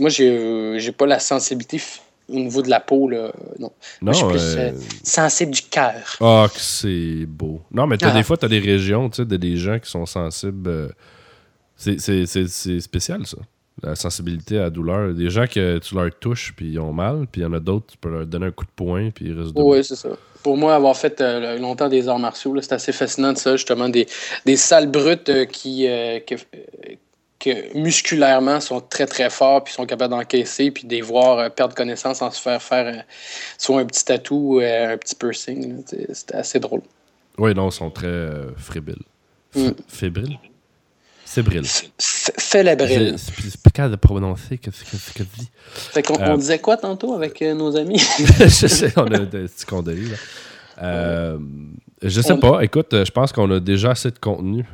[0.01, 1.81] Moi, j'ai, pas la sensibilité
[2.29, 3.33] au niveau de la peau, là.
[3.59, 3.69] Non.
[3.69, 6.17] Non, Moi, je suis plus euh, euh, sensible du cœur.
[6.21, 7.61] Ah, que c'est beau.
[7.73, 8.15] Non, mais t'as Ah.
[8.17, 10.69] des fois, t'as des régions, tu sais, de des gens qui sont sensibles.
[10.69, 10.89] euh,
[11.77, 13.39] c'est- spécial, ça.
[13.83, 15.15] La sensibilité à la douleur.
[15.15, 17.61] Des gens que tu leur touches, puis ils ont mal, puis il y en a
[17.61, 19.75] d'autres, tu peux leur donner un coup de poing, puis ils restent debout.
[19.75, 20.09] Oui, c'est ça.
[20.43, 23.89] Pour moi, avoir fait euh, longtemps des arts martiaux, c'est assez fascinant de ça, justement,
[23.89, 24.07] des,
[24.45, 26.35] des salles brutes euh, qui, euh, que,
[27.41, 31.49] que musculairement sont très très forts, puis sont capables d'encaisser, puis de les voir euh,
[31.49, 33.01] perdre connaissance en se faire faire euh,
[33.59, 35.83] soit un petit tatou ou euh, un petit piercing.
[36.13, 36.83] C'était assez drôle.
[37.39, 39.03] Oui, non, ils sont très fébriles.
[39.55, 39.69] Mm.
[39.87, 40.39] Fébriles?
[41.25, 41.63] Fébriles.
[41.63, 43.15] F- f- Fais la brille.
[43.19, 45.49] C'est c'est- c'est pas capable de prononcer que ce que ce que dit.
[45.75, 47.99] Fait qu'on on disait quoi tantôt avec nos amis?
[48.41, 49.67] je sais, on a des petits
[50.11, 50.17] là.
[50.83, 51.39] Euh,
[52.03, 52.63] je sais On- pas.
[52.65, 54.65] Écoute, je pense qu'on a déjà assez de contenu.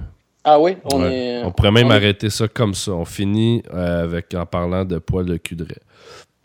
[0.44, 1.14] Ah oui, on Ouais.
[1.14, 1.42] est.
[1.44, 2.92] On pourrait même on est- arrêter ça comme ça.
[2.92, 5.80] On finit euh, avec en parlant de poils de cul de raie.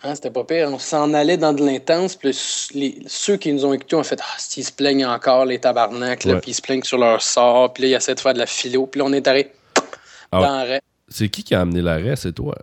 [0.02, 0.70] Ah, c'était pas pire.
[0.72, 2.16] On s'en allait dans de l'intense.
[2.16, 6.22] Puis ceux qui nous ont écoutés ont fait Ah, s'ils se plaignent encore, les tabarnaks.
[6.42, 7.74] Puis ils se plaignent sur leur sort.
[7.74, 8.88] Puis là, ils essaient de faire de la philo.
[8.88, 9.52] Puis là, on est arrêté
[10.32, 10.80] Ah ouais.
[11.10, 12.16] C'est qui qui a amené l'arrêt?
[12.16, 12.56] C'est toi.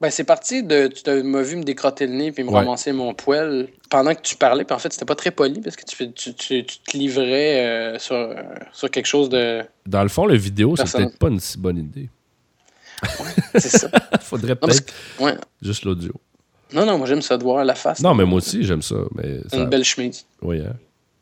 [0.00, 0.86] Ben, c'est parti de.
[0.86, 2.58] Tu m'as vu me décrotter le nez puis me Ouais.
[2.60, 4.64] ramasser mon poil pendant que tu parlais.
[4.64, 7.66] Puis en fait, c'était pas très poli parce que tu, tu, tu- tu te livrais
[7.66, 8.34] euh, sur, euh,
[8.72, 9.62] sur quelque chose de.
[9.86, 12.08] Dans le fond, le vidéo, c'est peut-être pas une si bonne idée.
[13.54, 13.88] C'est ça.
[14.20, 15.34] Faudrait peut-être Ouais.
[15.62, 16.12] juste l'audio.
[16.72, 18.00] Non, non, moi, j'aime ça de voir la face.
[18.00, 18.96] Non, mais moi aussi, j'aime ça.
[19.14, 19.62] Mais C'est ça...
[19.62, 20.26] Une belle chemise.
[20.42, 20.74] Oui, hein?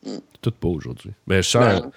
[0.05, 0.17] Mm.
[0.41, 1.11] Tout pas aujourd'hui.
[1.25, 1.81] Mais je sens.
[1.81, 1.91] Ben,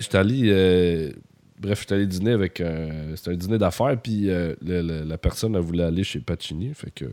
[0.00, 1.14] J'étais allé-
[1.56, 2.60] euh, Bref, j'étais allé dîner avec.
[2.60, 6.20] un- C'était un dîner d'affaires, puis euh, le- le- la personne, elle voulait aller chez
[6.20, 7.04] Pacini, fait que.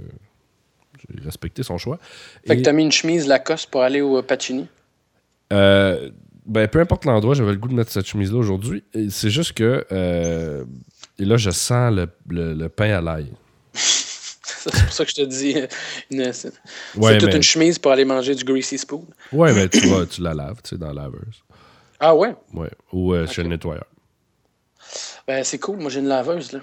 [1.15, 1.97] J'ai respecté son choix.
[2.45, 4.67] Fait Et- que t'as mis une chemise Lacoste pour aller au euh, Pacini?
[5.51, 6.11] Euh,
[6.45, 8.83] ben, peu importe l'endroit, j'avais le goût de mettre cette chemise-là aujourd'hui.
[9.09, 9.85] C'est juste que.
[9.91, 10.63] euh,
[11.17, 11.93] et là, je sens
[12.29, 13.27] le, pain à l'ail.
[13.73, 15.55] C'est pour ça que je te dis.
[15.57, 15.65] euh,
[16.11, 16.51] une- c'est
[16.95, 19.05] Ouais, toute mais, une chemise pour aller manger du greasy spoon.
[19.31, 21.43] ouais, mais tu, vas, tu la laves, tu sais, dans la laveuse.
[21.99, 22.35] Ah ouais?
[22.53, 22.69] Ouais.
[22.93, 23.85] Ou euh, chez le nettoyeur.
[25.31, 25.77] Ben, c'est cool.
[25.77, 26.59] Moi, j'ai une laveuse, là.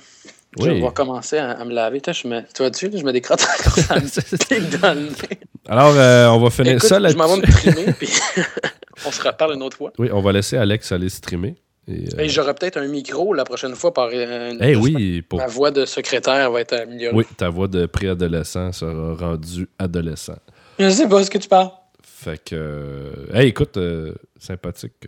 [0.60, 2.02] Je vais commencer à, à me laver.
[2.06, 2.40] Je me...
[2.42, 5.38] Tu vois-tu, je me décrotte encore dans le nez.
[5.66, 8.10] Alors, euh, on va finir Écoute, ça je m'en vais me trimer, puis
[9.06, 9.90] on se reparle une autre fois.
[9.98, 11.54] Oui, on va laisser Alex aller streamer.
[11.86, 14.10] Et, euh, Et j'aurai peut-être un micro la prochaine fois par.
[14.12, 15.38] euh, eh j'espère oui, pour...
[15.38, 17.16] Ma voix de secrétaire va être améliorée.
[17.16, 20.36] oui, ta voix de préadolescent sera rendue adolescent.
[20.78, 21.70] Je sais pas ce que tu parles.
[22.02, 23.12] Fait que.
[23.32, 25.06] Hey, écoute, euh, sympathique,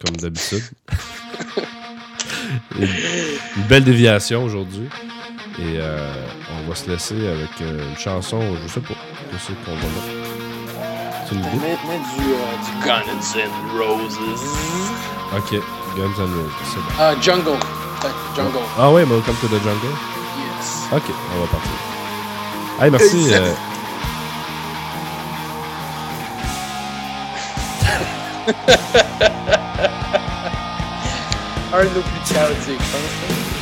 [0.00, 0.62] comme d'habitude.
[2.78, 4.88] Une, belle déviation aujourd'hui.
[5.58, 6.12] Et euh,
[6.56, 8.94] on va se laisser avec euh, une chanson, je sais pas.
[9.32, 10.28] Je sais qu'on va mettre.
[11.30, 11.42] Idée?
[11.42, 14.18] Mets, mets du, euh, du Guns and Roses.
[15.36, 15.60] Ok,
[15.94, 16.92] Guns N' Roses, c'est bon.
[16.98, 17.58] Ah, Jungle.
[18.34, 18.64] Jungle.
[18.78, 19.94] Ah ouais, Welcome to the Jungle?
[20.38, 20.88] Yes.
[20.90, 21.02] Ok,
[21.36, 21.72] on va partir.
[22.80, 23.34] Hey, merci.
[23.34, 23.52] Euh,
[31.70, 33.57] Un de nos plus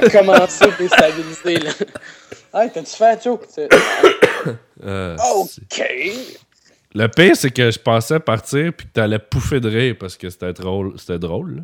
[0.00, 1.56] ça, a commencé à déstabiliser.
[1.58, 1.70] Là.
[2.54, 3.38] Hey, t'as-tu fait, Joe?
[4.84, 5.82] Euh, OK.
[6.94, 10.30] Le pire, c'est que je pensais partir puis que t'allais pouffer de rire parce que
[10.30, 10.94] c'était drôle.
[10.98, 11.62] C'était drôle, là.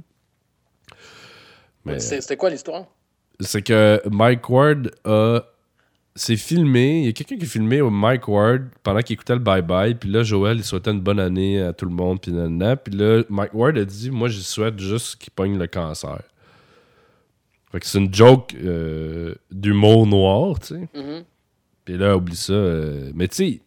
[1.84, 2.84] Mais C'est- C'était quoi l'histoire?
[3.40, 5.40] c'est que Mike Ward a.
[6.16, 7.00] C'est filmé.
[7.00, 9.96] Il y a quelqu'un qui a filmé au Mike Ward pendant qu'il écoutait le bye-bye.
[9.96, 12.20] Puis là, Joël, il souhaitait une bonne année à tout le monde.
[12.20, 12.76] Puis là,
[13.28, 16.20] Mike Ward a dit Moi, je souhaite juste qu'il pogne le cancer.
[17.74, 20.88] Fait que c'est une joke euh, d'humour noir, tu sais.
[20.94, 21.24] Mhm.
[21.84, 22.52] Puis là, oublie ça.
[22.52, 23.60] euh, mais tu sais,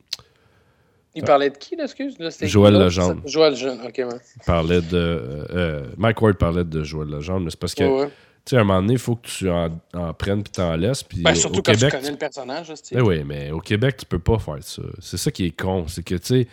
[1.13, 2.17] Il parlait de qui, là, excuse?
[2.17, 2.85] Là, c'était Joël qui, là?
[2.85, 3.21] Legendre.
[3.25, 4.05] Joël Legendre, ok, ouais.
[4.37, 4.95] il parlait de.
[4.95, 7.41] euh, euh, Mike Ward parlait de Joël Legendre.
[7.41, 8.07] Mais c'est parce que, Ouais, ouais.
[8.07, 10.73] tu sais, à un moment donné, il faut que tu en, en prennes puis t'en
[10.77, 11.03] laisses.
[11.03, 12.71] Puis Ben, surtout au quand Québec, tu connais le personnage.
[12.91, 14.83] Eh oui, mais au Québec, tu peux pas faire ça.
[14.99, 15.85] C'est ça qui est con.
[15.89, 16.47] C'est que, tu sais,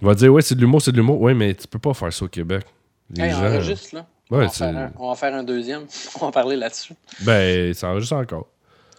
[0.00, 1.20] on va dire, ouais, c'est de l'humour, c'est de l'humour.
[1.20, 2.64] Oui, mais tu peux pas faire ça au Québec.
[3.10, 3.44] Les Hey, gens.
[3.44, 4.06] enregistre, là.
[4.30, 5.86] On, va faire un, on va en faire un deuxième.
[6.20, 6.94] on va parler là-dessus.
[7.20, 8.48] Ben, ça enregistre encore.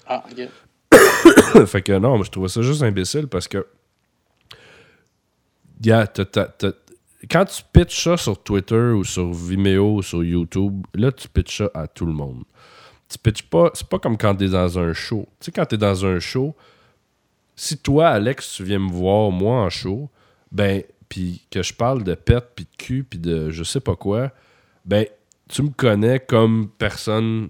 [0.07, 1.65] Ah, ok.
[1.67, 3.65] fait que non, mais je trouvais ça juste imbécile parce que.
[7.29, 11.59] Quand tu pitches ça sur Twitter ou sur Vimeo ou sur YouTube, là, tu pitches
[11.59, 12.43] ça à tout le monde.
[13.07, 13.71] Tu pitches pas.
[13.73, 15.27] C'est pas comme quand t'es dans un show.
[15.39, 16.55] Tu sais, quand t'es dans un show,
[17.55, 20.09] si toi, Alex, tu viens me voir, moi, en show,
[20.51, 23.95] ben, puis que je parle de pète, puis de cul, puis de je sais pas
[23.95, 24.31] quoi,
[24.85, 25.05] ben,
[25.49, 27.49] tu me connais comme personne,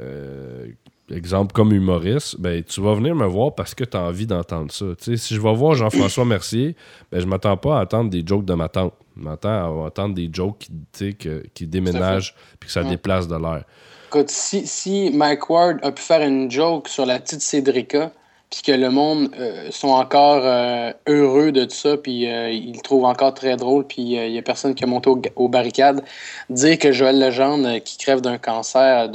[0.00, 0.66] euh,
[1.10, 4.70] exemple, comme humoriste, ben, tu vas venir me voir parce que tu as envie d'entendre
[4.72, 4.86] ça.
[4.96, 6.76] Tu sais, si je vais voir Jean-François Mercier,
[7.10, 8.94] ben, je m'attends pas à entendre des jokes de ma tante.
[9.16, 12.82] Je m'attends à entendre des jokes qui, tu sais, que- qui déménagent, puis que ça
[12.82, 12.88] Ouais.
[12.90, 13.64] déplace de l'air.
[14.08, 18.12] Écoute, si, si Mike Ward a pu faire une joke sur la petite Cédrica,
[18.50, 22.80] puis que le monde euh, sont encore euh, heureux de ça, puis euh, ils le
[22.80, 26.02] trouvent encore très drôle, puis il y a personne qui a monté au- aux barricades,
[26.50, 29.08] dire que Joël Legendre, qui crève d'un cancer,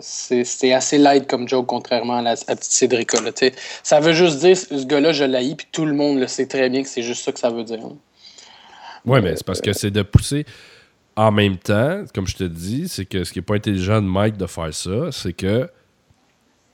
[0.00, 3.18] c'est assez light comme joke, contrairement à la, petite Cédrica.
[3.82, 6.70] ça veut juste dire, ce gars-là, je l'haïs, puis tout le monde le sait très
[6.70, 7.80] bien que c'est juste ça que ça veut dire.
[7.84, 7.96] hein.
[9.04, 10.46] Oui, mais c'est parce que c'est de pousser
[11.16, 14.06] en même temps, comme je te dis, c'est que ce qui n'est pas intelligent de
[14.06, 15.68] Mike de faire ça, c'est que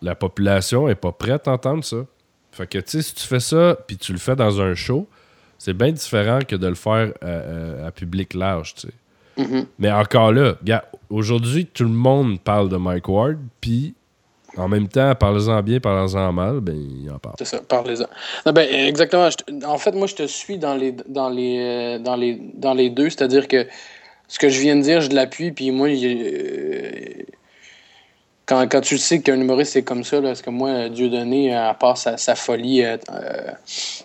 [0.02, 1.98] la population est pas prête à entendre ça.
[2.52, 5.06] Fait que, tu sais, si tu fais ça, puis tu le fais dans un show,
[5.58, 7.26] c'est bien différent que de le faire à,
[7.84, 8.92] à- à public large, tu sais.
[9.42, 9.66] Mhm.
[9.78, 10.54] Mais encore là,
[11.10, 13.94] aujourd'hui, tout le monde parle de Mike Ward, puis
[14.56, 17.36] en même temps, parlez-en bien, parlez-en mal, ben, il en parle.
[17.38, 18.06] C'est ça, parlez-en.
[18.46, 19.28] Non, ben, exactement.
[19.28, 22.74] te- en fait, moi, je te suis dans les, dans les, euh, dans les, dans
[22.74, 23.66] les deux, c'est-à-dire que
[24.26, 27.22] ce que je viens de dire, je l'appuie, puis moi, il- euh,
[28.48, 31.54] quand, quand tu sais qu'un humoriste c'est comme ça, là, parce que moi, Dieu donné,
[31.54, 32.96] à part sa, sa folie euh,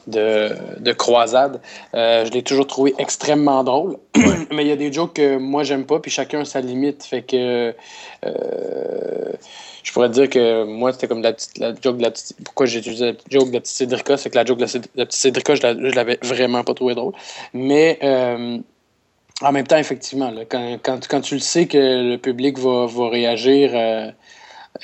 [0.05, 1.61] de, de croisade,
[1.95, 3.97] euh, je l'ai toujours trouvé extrêmement drôle.
[4.51, 7.05] Mais il y a des jokes que moi, j'aime pas, puis chacun a sa limite.
[7.05, 7.73] Fait que.
[8.25, 9.31] euh,
[9.83, 12.35] je pourrais dire que moi, c'était comme la, petite, la joke de la petite.
[12.43, 15.05] Pourquoi j'ai utilisé la joke de la petite Cédrica C'est que la joke de la,
[15.05, 17.13] petite Cédrica, je l'avais vraiment pas trouvé drôle.
[17.53, 18.57] Mais euh,
[19.41, 24.11] en même temps, effectivement, quand, tu le sais que le public va, réagir euh,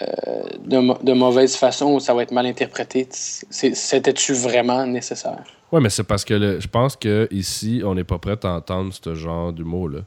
[0.02, 5.44] euh, de, mauvaise façon ça va être mal interprété, c'était-tu vraiment nécessaire?
[5.72, 8.92] Ouais, mais c'est parce que je pense que ici, on n'est pas prêt à entendre
[8.92, 10.00] ce genre d'humour-là.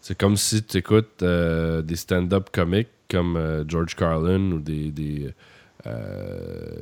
[0.00, 5.32] C'est comme si tu écoutes euh, des stand-up comiques comme George Carlin ou des,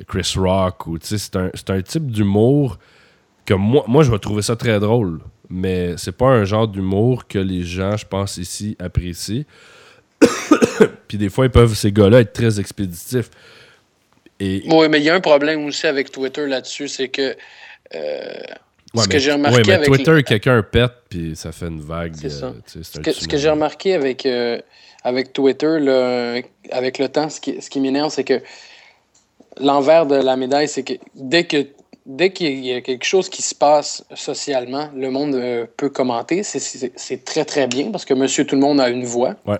[0.07, 0.87] Chris Rock.
[0.87, 2.77] Ou, c'est un type d'humour
[3.45, 5.19] que moi, moi, je vais trouver ça très drôle.
[5.49, 9.43] Mais c'est pas un genre d'humour que les gens, je pense, ici apprécient.
[11.07, 13.29] Puis des fois, ils peuvent, ces gars-là, être très expéditifs.
[14.39, 17.35] Et, Oui, mais il y a un problème aussi avec Twitter là-dessus, c'est que.
[17.95, 18.33] euh,
[18.95, 21.65] Ouais, ce mais- que j'ai remarqué ouais, mais avec Twitter, quelqu'un pète, puis ça fait
[21.67, 22.13] une vague.
[22.15, 22.47] C'est ça.
[22.47, 23.41] euh, c'est Ce que, ce que tsunami.
[23.41, 24.59] j'ai remarqué avec, euh,
[25.03, 26.35] avec Twitter, là,
[26.71, 28.39] avec le temps, ce qui, ce qui m'énerve, c'est que
[29.59, 31.65] l'envers de la médaille, c'est que dès que
[32.05, 36.43] dès qu'il y a quelque chose qui se passe socialement, le monde euh, peut commenter.
[36.43, 39.35] C'est- très, très bien parce que monsieur tout le monde a une voix.
[39.45, 39.57] Ouais.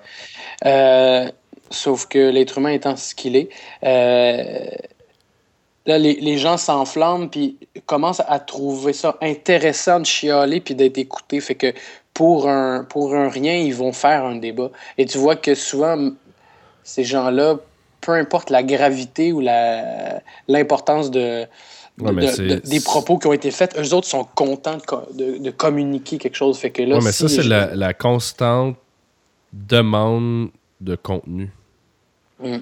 [0.65, 1.29] Euh,
[1.69, 3.49] sauf que l'être humain étant ce qu'il est,
[3.83, 4.65] euh,
[5.85, 10.97] là, les, les gens s'enflamment puis commencent à trouver ça intéressant de chialer puis d'être
[10.97, 11.39] écouté.
[11.39, 11.73] Fait que
[12.13, 14.69] pour un, pour un rien, ils vont faire un débat.
[14.97, 16.11] Et tu vois que souvent,
[16.83, 17.57] ces gens-là,
[18.01, 19.41] peu importe la gravité ou
[20.47, 21.47] l'importance de,
[21.97, 22.13] de- Ouais,
[22.55, 25.51] de- des propos qui ont été faits, eux autres sont contents de, co- de- de
[25.51, 26.57] communiquer quelque chose.
[26.57, 28.77] Fait que là, Ouais, mais si ça, c'est je- la, la constante
[29.51, 30.49] demande
[30.81, 31.51] de contenu.
[32.41, 32.55] Mm.
[32.55, 32.61] Tu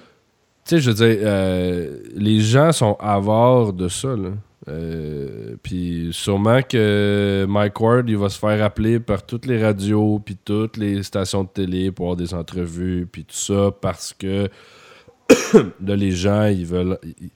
[0.66, 4.30] sais, je veux dire, euh, les gens sont avares de ça, là.
[4.68, 10.22] Euh, puis sûrement que Mike Ward, il va se faire appeler par toutes les radios,
[10.24, 14.50] puis toutes les stations de télé pour avoir des entrevues, puis tout ça, parce que
[15.54, 17.32] là, les gens, ils veulent, ils,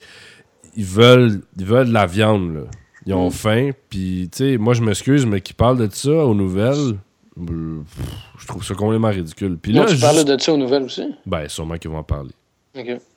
[0.76, 2.60] ils veulent, ils veulent de la viande, là.
[3.06, 3.32] Ils ont Mm.
[3.32, 3.70] faim.
[3.88, 6.96] Puis, tu sais, moi, je m'excuse, mais qui parlent de ça aux nouvelles,
[7.38, 8.06] euh, pff,
[8.38, 9.56] je trouve ça complètement ridicule.
[9.60, 11.04] Puis Non, là, tu parles de ça aux nouvelles aussi?
[11.24, 12.32] ben, sûrement qu'ils vont en parler.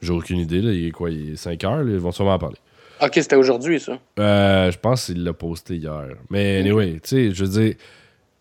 [0.00, 0.72] J'ai aucune idée, là.
[0.72, 2.56] Il est quoi Il est 5 heures, là, ils vont sûrement en parler.
[3.02, 3.98] OK, c'était aujourd'hui, ça.
[4.18, 6.06] Euh, je pense qu'il l'a posté hier.
[6.30, 7.74] Mais anyway, tu sais, je veux dire.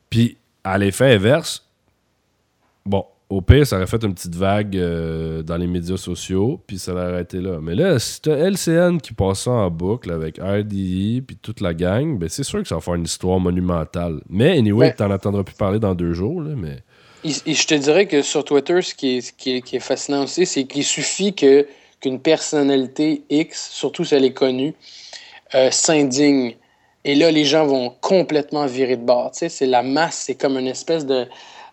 [0.10, 1.66] Puis, à l'effet inverse,
[2.86, 6.80] bon, au pire, ça aurait fait une petite vague euh, dans les médias sociaux, puis
[6.80, 7.60] ça l'aurait arrêté là.
[7.62, 11.76] Mais là, si t'as LCN qui passe ça en boucle avec RDI puis toute la
[11.76, 14.22] gang, ben c'est sûr que ça va faire une histoire monumentale.
[14.30, 14.94] Mais anyway, Ouais.
[14.94, 16.78] t'en entendras plus parler dans deux jours, là, mais.
[17.24, 19.76] Et, et je te dirais que sur Twitter, ce qui est, ce qui est, qui
[19.76, 21.68] est fascinant aussi, c'est qu'il suffit que
[22.02, 24.74] qu'une personnalité X, surtout si elle est connue,
[25.54, 26.56] euh, s'indigne.
[27.06, 29.32] Et là, les gens vont complètement virer de bord.
[29.32, 31.28] Tu sais, c'est la masse, c'est comme une espèce de,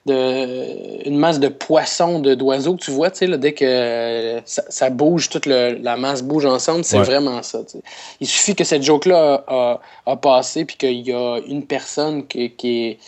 [0.07, 3.65] de une masse de poissons, de d'oiseaux que tu vois, tu sais, là, dès que
[3.65, 7.05] euh, ça, ça bouge, toute le- la masse bouge ensemble, c'est Ouais.
[7.05, 7.59] vraiment ça.
[7.65, 7.83] tu sais.
[8.21, 9.81] Il suffit que cette joke-là a, a-
[10.13, 12.99] a passé, puis qu'il y a une personne qui, qui est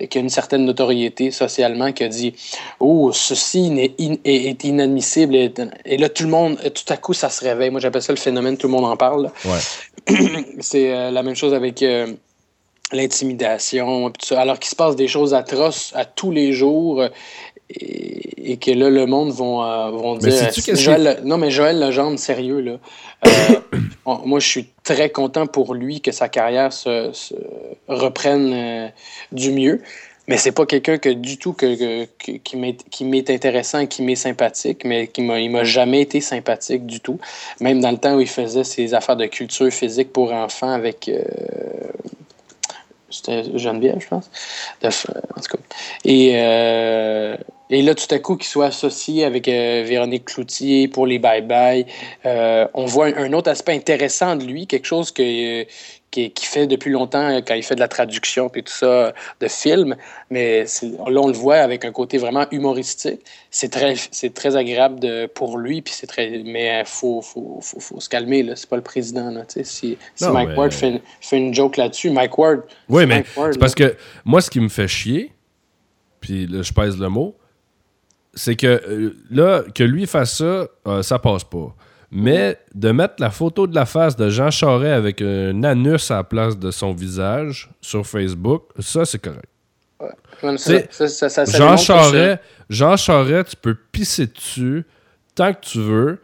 [0.00, 2.32] euh, qui a une certaine notoriété socialement, qui a dit
[2.78, 3.66] Oh, ceci
[3.98, 5.34] in- est, est inadmissible.
[5.34, 5.52] Et,
[5.84, 7.70] et là, tout le monde, tout à coup, ça se réveille.
[7.70, 9.30] Moi, j'appelle ça le phénomène, tout le monde en parle.
[9.44, 9.58] Ouais.
[10.60, 12.06] C'est euh, la même chose avec euh,
[12.92, 17.02] l'intimidation, alors qu'il se passe des choses atroces à tous les jours.
[17.02, 17.08] euh,
[17.72, 20.74] Et, et que là, le monde vont, euh, vont Mais dire.
[20.76, 22.72] Joël- Non, mais Joël Legendre, sérieux, là.
[23.26, 23.30] Euh,
[24.06, 27.34] on- moi, je suis très content pour lui que sa carrière se, se
[27.86, 28.88] reprenne euh,
[29.30, 29.82] du mieux.
[30.26, 33.86] Mais c'est pas quelqu'un que du tout que, que- que- qui m'est qui m'est intéressant
[33.86, 37.18] qui m'est sympathique, mais qui m'a il m'a jamais été sympathique du tout.
[37.60, 41.08] Même dans le temps où il faisait ses affaires de culture physique pour enfants avec
[43.10, 44.30] c'était Geneviève, je pense.
[44.82, 45.62] De- en tout cas.
[46.04, 47.36] Et, euh,
[47.70, 51.86] et là, tout à coup, qu'il soit associé avec euh, Véronique Cloutier pour les bye-bye,
[52.26, 55.64] euh, on voit un autre aspect intéressant de lui, quelque chose que,
[56.10, 59.14] qui, qui fait depuis longtemps euh, quand il fait de la traduction et tout ça
[59.40, 59.94] de films.
[60.30, 63.20] Mais là, on le voit avec un côté vraiment humoristique.
[63.50, 63.94] C'est très,
[64.34, 66.42] très agréable de, pour lui, puis c'est très.
[66.44, 68.56] Mais il faut, faut, faut, faut se calmer, là.
[68.56, 69.42] C'est pas le président, là.
[69.48, 72.62] Si si Non, Mike mais- Ward fait, une- fait une joke là-dessus, Mike Ward.
[72.88, 73.94] Oui, mais c'est parce que
[74.24, 75.32] moi, ce qui me fait chier,
[76.20, 77.36] puis là, je pèse le mot,
[78.34, 81.74] c'est que euh, là, que lui fasse ça, euh, ça passe pas.
[82.12, 86.16] Mais de mettre la photo de la face de Jean Charest avec un anus à
[86.16, 89.46] la place de son visage sur Facebook, ça, c'est correct.
[90.00, 94.84] Ouais, ça, ça, ça, ça, ça Jean Charest, Jean Charest, tu peux pisser dessus
[95.36, 96.18] tant que tu veux,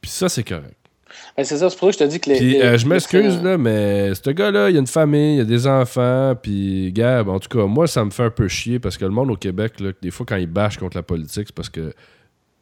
[0.00, 0.74] puis ça, c'est correct.
[1.06, 2.40] c'est- Ben, c'est ça, c'est pour ça que je te dis que les.
[2.40, 5.66] Les- euh, je m'excuse, là, mais ce gars-là, il a une famille, il a des
[5.68, 9.04] enfants, puis Gab, en tout cas, moi, ça me fait un peu chier parce que
[9.04, 11.68] le monde au Québec, là, des fois, quand il bâche contre la politique, c'est parce
[11.70, 11.92] que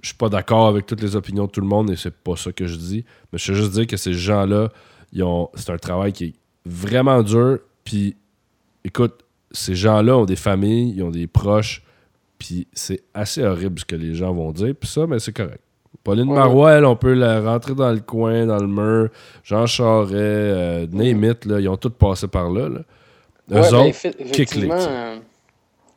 [0.02, 2.36] je suis pas d'accord avec toutes les opinions de tout le monde et c'est pas
[2.36, 3.04] ça que je dis.
[3.32, 4.68] Mais je veux juste dire que ces gens-là,
[5.12, 7.58] ils ont, c'est un travail qui est vraiment dur.
[7.84, 8.16] Puis,
[8.84, 11.82] écoute, ces gens-là ont des familles, ils ont des proches,
[12.38, 14.74] puis c'est assez horrible ce que les gens vont dire.
[14.78, 15.60] Puis ça, mais c'est correct.
[16.04, 16.34] Pauline Ouais.
[16.36, 19.08] Marois, elle, on peut la rentrer dans le coin, dans le mur.
[19.42, 22.68] Jean Charest, euh, name it, là, ils ont tous passé par là.
[22.68, 22.80] là.
[23.50, 24.14] Eux Ouais, ben, autres, tu sais.
[24.88, 25.16] euh,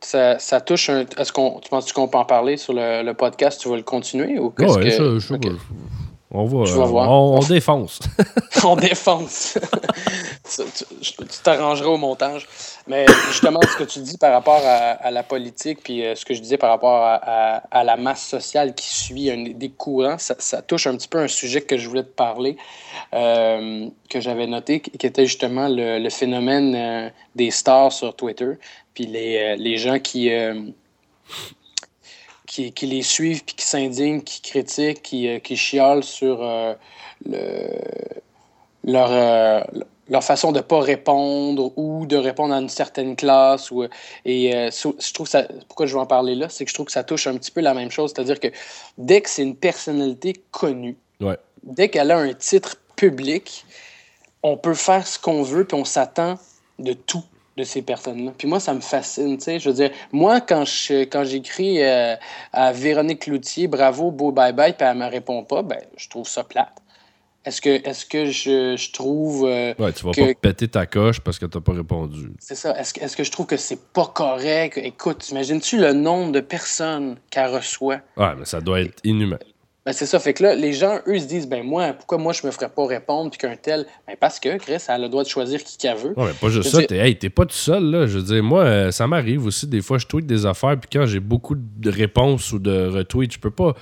[0.02, 1.06] ça, ça touche un.
[1.18, 3.60] Est-ce qu'on, tu penses qu'on peut en parler sur le, le podcast?
[3.62, 4.90] Tu vas le continuer ou qu'est-ce Ouais, que.
[4.90, 5.34] je- je-
[6.32, 7.10] on va, Je euh, voir.
[7.12, 8.00] on, on défonce.
[8.64, 9.58] On défonce.
[10.44, 12.48] tu t'arrangeras au montage.
[12.88, 16.26] Mais justement, ce que tu dis par rapport à, à la politique, puis euh, ce
[16.26, 19.70] que je disais par rapport à, à- à la masse sociale qui suit un, des
[19.70, 22.58] courants, ça, ça touche un petit peu un sujet que je voulais te parler,
[23.14, 28.52] euh, que j'avais noté, qui était justement le, le phénomène euh, des stars sur Twitter,
[29.00, 30.30] puis les, euh, les gens qui.
[30.32, 30.62] euh,
[32.46, 36.40] qui, qui les suivent, puis qui s'indignent, qui critiquent, qui, euh, qui chiolent sur
[37.24, 37.70] le,
[38.84, 39.68] leur,
[40.10, 43.70] leur façon de ne pas répondre ou de répondre à une certaine classe.
[43.70, 43.84] Ou,
[44.26, 46.88] et euh, je trouve ça, pourquoi je veux en parler là, c'est que je trouve
[46.88, 48.12] que ça touche un petit peu la même chose.
[48.16, 48.48] C'est-à-dire que
[48.98, 51.38] dès que c'est une personnalité connue, Ouais.
[51.62, 53.64] dès qu'elle a un titre public,
[54.42, 56.40] on peut faire ce qu'on veut, puis on s'attend
[56.80, 57.24] de tout
[57.60, 58.32] de ces personnes-là.
[58.38, 59.60] Puis moi, ça me fascine, tu sais.
[59.60, 62.15] Je veux dire, moi, quand je quand j'écris euh,
[62.54, 66.44] à Véronique Cloutier, bravo, beau bye-bye, puis elle me répond pas, ben, je trouve ça
[66.44, 66.73] plate.
[67.46, 69.46] Est-ce que, est-ce que je, je trouve...
[69.48, 72.31] euh, Ouais, tu vas que- pas péter ta coche parce que t'as pas répondu.
[72.38, 72.77] c'est ça.
[72.77, 74.77] Est-ce que, est-ce que je trouve que c'est pas correct?
[74.77, 78.02] Écoute, imagines-tu le nombre de personnes qu'elle reçoit?
[78.17, 79.40] Ouais, mais ça doit être inhumain.
[79.90, 80.19] Ben, c'est ça.
[80.19, 82.69] Fait que là, les gens, eux, se disent, ben moi, pourquoi moi je me ferais
[82.69, 83.87] pas répondre puis qu'un tel.
[84.08, 86.13] Ben parce que, Chris, elle a le droit de choisir qui qu'elle veut.
[86.15, 86.83] Ouais, mais pas juste Je ça.
[86.83, 88.06] T'es, hey, t'es pas tout seul, là.
[88.06, 89.65] Je veux dire, moi, euh, ça m'arrive aussi.
[89.65, 93.33] Des fois, je tweet des affaires, puis quand j'ai beaucoup de réponses ou de retweets,
[93.33, 93.73] je peux pas.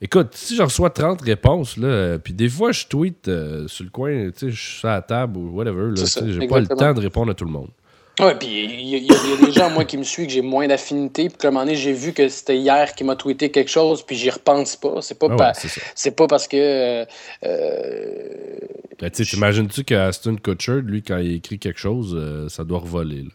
[0.00, 3.90] Écoute, si je reçois 30 réponses, là, puis des fois, je tweet euh, sur le
[3.90, 6.92] coin, tu sais, je suis à la table ou whatever, là, j'ai pas le temps
[6.92, 7.70] de répondre à tout le monde.
[8.18, 10.42] Ouais, puis il y, a- y y des gens, moi, qui me suivent, que j'ai
[10.42, 13.70] moins d'affinité, puis qu'à un moment j'ai vu que c'était hier qui m'a tweeté quelque
[13.70, 15.00] chose, puis j'y repense pas.
[15.00, 15.52] C'est pas, Ah ouais, pa-
[15.94, 16.56] c'est pas parce que.
[16.56, 17.04] euh,
[17.44, 18.58] euh,
[19.00, 23.30] Ben, t'imagines-tu qu'Aston Kutcher, lui, quand il écrit quelque chose, euh, ça doit revoler, là?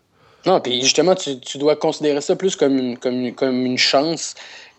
[0.45, 3.79] Non, puis justement, tu, tu dois considérer ça plus comme une, comme une, comme une
[3.79, 4.35] chance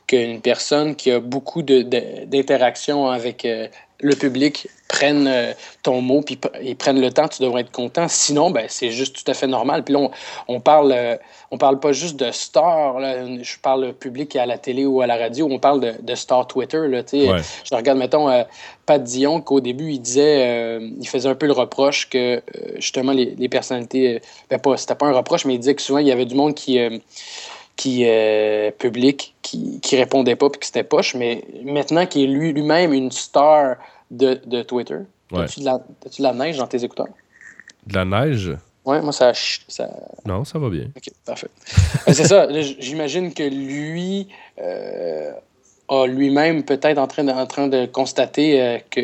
[0.06, 3.66] qu'une personne qui a beaucoup de- de- d'interactions avec euh,
[4.00, 7.72] le public prenne euh, ton mot puis p- et prenne le temps, tu devrais être
[7.72, 8.06] content.
[8.08, 9.82] Sinon, ben, c'est juste tout à fait normal.
[9.84, 10.10] Puis là, on,
[10.48, 11.16] on parle, euh,
[11.50, 13.00] on parle pas juste de stars.
[13.00, 13.26] là.
[13.42, 15.48] Je parle public à la télé ou à la radio.
[15.50, 16.82] On parle de, de stars Twitter.
[16.88, 17.02] Là.
[17.12, 17.40] Ouais.
[17.64, 18.44] Je regarde, mettons, euh,
[18.84, 22.40] Pat Dion, qu'au début, il disait, euh, il faisait un peu le reproche que,
[22.76, 25.98] justement, les, les personnalités, ben pas, c'était pas un reproche, mais il disait que souvent,
[25.98, 26.78] il y avait du monde qui,
[27.76, 32.26] qui euh, public, qui, qui répondait pas, puis que c'était poche, mais maintenant qu'il est
[32.32, 33.76] lui- lui-même une star
[34.10, 34.98] de, de Twitter,
[35.32, 35.42] Ouais.
[35.42, 37.08] as-tu de, la- as-tu de la neige dans tes écouteurs?
[37.86, 38.52] De la neige?
[38.84, 39.90] Ouais, moi, ça, ça,
[40.24, 40.86] Non, ça va bien.
[40.96, 41.48] Ok, parfait.
[42.06, 42.46] Ben, c'est ça.
[42.78, 44.28] J'imagine que lui
[44.60, 45.32] euh,
[45.88, 49.00] a lui-même peut-être en train de, en train de constater euh, que,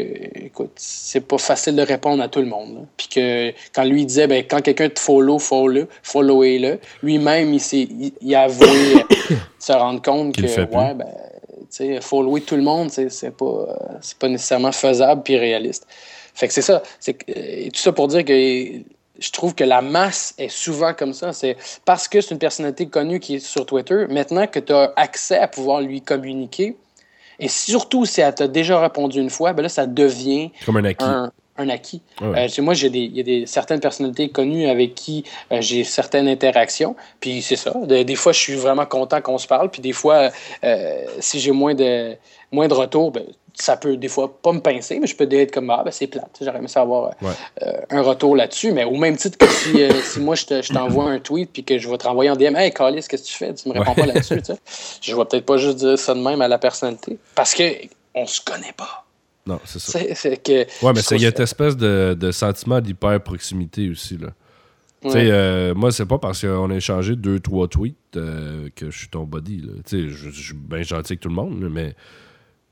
[0.46, 2.74] écoute, c'est pas facile de répondre à tout le monde.
[2.74, 2.80] là.
[2.96, 7.88] Puis que quand lui disait, ben, quand quelqu'un te follow, follow, followez-le, lui-même, il, s'est-
[7.88, 8.66] il, il a avoué
[8.96, 10.42] euh, se rendre compte que,
[10.76, 14.72] ouais, ben, tu sais, follower tout le monde, c'est c'est pas, euh, c'est pas nécessairement
[14.72, 15.86] faisable puis réaliste.
[16.34, 16.82] Fait que c'est ça.
[16.98, 18.32] C'est euh, tout ça pour dire que
[19.22, 21.32] je trouve que la masse est souvent comme ça.
[21.32, 24.06] C'est parce que c'est une personnalité connue qui est sur Twitter.
[24.10, 26.76] Maintenant que tu as accès à pouvoir lui communiquer,
[27.38, 30.84] et surtout si elle t'a déjà répondu une fois, ben là, ça devient Comme un
[30.84, 31.04] acquis.
[31.04, 32.02] un, un acquis.
[32.20, 32.48] Ouais.
[32.58, 35.84] Euh, moi, j'ai des, il y a des, certaines personnalités connues avec qui euh, j'ai
[35.84, 36.94] certaines interactions.
[37.20, 37.72] Puis c'est ça.
[37.84, 39.70] De- des fois, je suis vraiment content qu'on se parle.
[39.70, 40.30] Puis des fois,
[40.64, 42.16] euh, si j'ai moins de,
[42.52, 43.24] moins de retours, ben,
[43.62, 46.08] ça peut des fois pas me pincer, mais je peux être comme Ah, ben, c'est
[46.08, 46.36] plate.
[46.40, 47.32] J'aurais aimé savoir euh, Ouais.
[47.62, 48.72] euh, un retour là-dessus.
[48.72, 51.50] Mais au même titre que si, euh, si moi, je te- je t'envoie un tweet
[51.52, 53.68] puis que je vais te renvoyer en DM Hey, Calis, qu'est-ce que tu fais Tu
[53.68, 54.00] me réponds Ouais.
[54.00, 54.38] pas là-dessus.
[54.42, 54.58] tu sais.
[55.02, 57.18] Je vais peut-être pas juste dire ça de même à la personnalité.
[57.34, 57.62] Parce que
[58.14, 59.04] on se connaît pas.
[59.46, 59.98] Non, c'est ça.
[60.14, 60.62] C'est que.
[60.84, 64.28] Ouais, mais il y a cette espèce de, de sentiment d'hyper-proximité aussi, là.
[65.00, 65.12] Tu Ouais.
[65.14, 68.98] sais, euh, moi, c'est pas parce qu'on a échangé deux, trois tweets euh, que je
[68.98, 69.72] suis ton body, là.
[69.84, 71.94] Tu sais, je suis bien gentil avec tout le monde, mais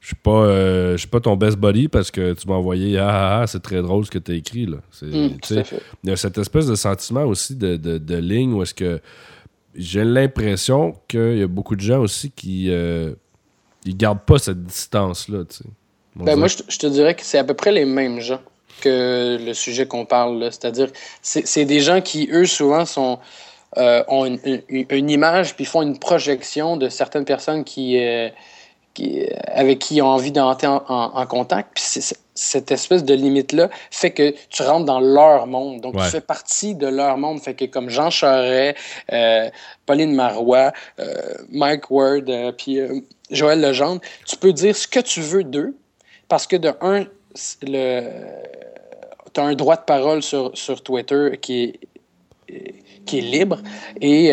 [0.01, 2.99] je suis pas, euh, je suis pas ton best buddy parce que tu m'as envoyé
[2.99, 5.65] «Ah, ah, ah, c'est très drôle ce que tu as écrit, là.» fait.
[6.03, 9.01] Il y a cette espèce de sentiment aussi de, de, de ligne où est-ce que
[9.75, 13.13] j'ai l'impression qu'il y a beaucoup de gens aussi qui euh,
[13.85, 15.45] ils gardent pas cette distance-là,
[16.17, 18.41] Ben, moi, je, te dirais que c'est à peu près les mêmes gens
[18.81, 20.39] que le sujet qu'on parle.
[20.39, 20.51] là.
[20.51, 20.89] C'est-à-dire,
[21.23, 23.19] c'est c'est des gens qui, eux, souvent, sont,
[23.77, 28.29] euh, ont une, une- une image puis font une projection de certaines personnes qui, euh,
[28.95, 31.71] qui, avec qui ils ont envie d'entrer en, en- en contact.
[31.75, 31.85] Puis
[32.35, 35.81] cette espèce de limite-là fait que tu rentres dans leur monde.
[35.81, 36.05] Donc, Ouais.
[36.05, 37.41] tu fais partie de leur monde.
[37.41, 38.77] Fait que comme Jean Charest,
[39.13, 39.49] euh,
[39.87, 41.15] Pauline Marois, euh,
[41.51, 42.79] Mike Ward, euh, puis
[43.31, 45.75] Joël Legendre, tu peux dire ce que tu veux d'eux
[46.29, 47.05] parce que de un,
[47.63, 48.03] le,
[49.33, 51.63] tu as un droit de parole sur, sur Twitter qui
[52.49, 52.75] est,
[53.07, 53.59] qui est libre
[54.01, 54.31] et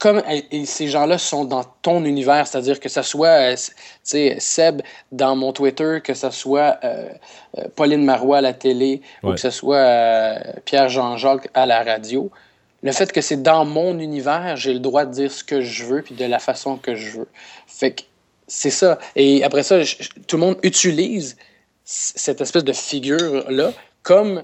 [0.00, 0.20] comme
[0.50, 3.56] et- ces gens-là sont dans ton univers, c'est-à-dire que ça soit euh,
[4.38, 4.82] Seb
[5.12, 7.08] dans mon Twitter, que ça soit euh,
[7.58, 11.82] euh, Pauline Marois à la télé ou que ce soit euh, Pierre Jean-Jacques à la
[11.84, 12.30] radio,
[12.82, 15.84] le fait que c'est dans mon univers, j'ai le droit de dire ce que je
[15.84, 17.28] veux puis de la façon que je veux.
[17.66, 18.02] Fait que
[18.48, 18.98] c'est ça.
[19.16, 19.96] Et après ça, je-
[20.26, 21.36] tout le monde utilise
[21.84, 23.72] cette espèce de figure-là
[24.02, 24.42] comme,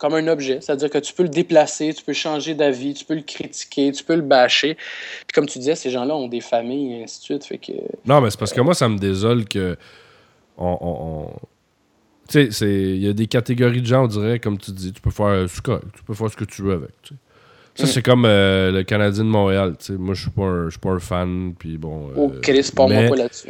[0.00, 0.58] comme un objet.
[0.60, 4.02] C'est-à-dire que tu peux le déplacer, tu peux changer d'avis, tu peux le critiquer, tu
[4.02, 4.74] peux le bâcher.
[4.74, 7.44] Puis comme tu disais, ces gens-là ont des familles et ainsi de suite.
[7.44, 7.72] Fait que,
[8.06, 9.76] Non, mais c'est parce que moi, ça me désole que.
[10.58, 11.30] On, on- on-
[12.28, 14.92] Tu sais, c'est- il y a des catégories de gens, on dirait, comme tu dis,
[14.92, 16.90] tu peux faire, tu peux faire ce que tu veux avec.
[17.74, 17.86] Ça, Mm.
[17.86, 19.74] c'est comme euh, le Canadien de Montréal.
[19.78, 19.92] tu sais.
[19.94, 21.54] Moi, je suis pas un, pas un fan.
[21.58, 22.10] Puis bon.
[22.16, 23.48] oh, euh, Chris, pas moi mais- pas là-dessus.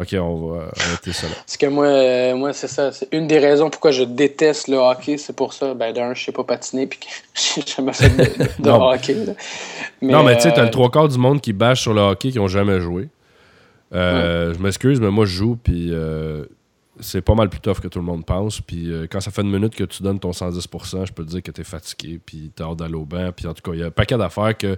[0.00, 1.34] Ok, on va arrêter ça là.
[1.34, 2.92] Parce que moi, euh, moi c'est ça.
[2.92, 5.18] C'est une des raisons pourquoi je déteste le hockey.
[5.18, 5.74] C'est pour ça.
[5.74, 8.10] Ben, d'un, je sais pas patiner, puis que j'ai jamais fait
[8.60, 9.16] de, hockey.
[10.00, 12.00] non, mais tu sais, t'as euh, le trois quarts du monde qui bâche sur le
[12.00, 13.08] hockey qui ont jamais joué.
[13.94, 16.44] Euh, Je m'excuse, mais moi, je joue, puis euh,
[17.00, 18.60] c'est pas mal plus tough que tout le monde pense.
[18.60, 21.30] Puis euh, quand ça fait une minute que tu donnes ton 110%, je peux te
[21.30, 23.30] dire que t'es fatigué, puis t'as hâte d'aller au banc.
[23.34, 24.76] Puis en tout cas, il y a un paquet d'affaires que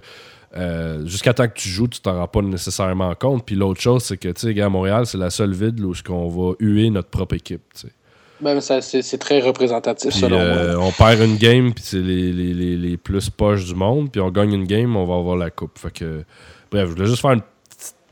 [0.57, 3.45] euh, jusqu'à temps que tu joues, tu t'en rends pas nécessairement compte.
[3.45, 6.27] Puis l'autre chose, c'est que, tu sais, à Montréal, c'est la seule ville où on
[6.27, 7.93] va huer notre propre équipe, tu sais.
[8.41, 10.87] Ben, c'est, très représentatif, selon euh, moi.
[10.87, 14.11] on perd une game, puis c'est les, les, les, les plus poches du monde.
[14.11, 15.77] Puis on gagne une game, on va avoir la coupe.
[15.77, 16.23] Fait que,
[16.71, 17.43] bref, je voulais juste faire une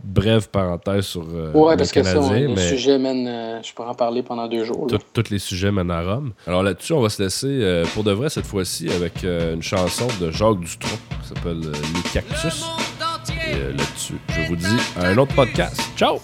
[0.04, 3.28] brève parenthèse sur euh, Ouais, le parce que ça, ouais, le mais sujet mène.
[3.28, 4.88] euh, je pourrais en parler pendant deux jours.
[5.14, 6.32] tous les sujets mènent à Rome.
[6.47, 9.62] Alors là-dessus, on va se laisser euh, pour de vrai cette fois-ci avec euh, une
[9.64, 12.64] chanson de Jacques Dutronc qui s'appelle euh, Les Cactus.
[13.47, 15.80] Et euh, là-dessus, je vous dis à un autre podcast.
[15.97, 16.20] Ciao!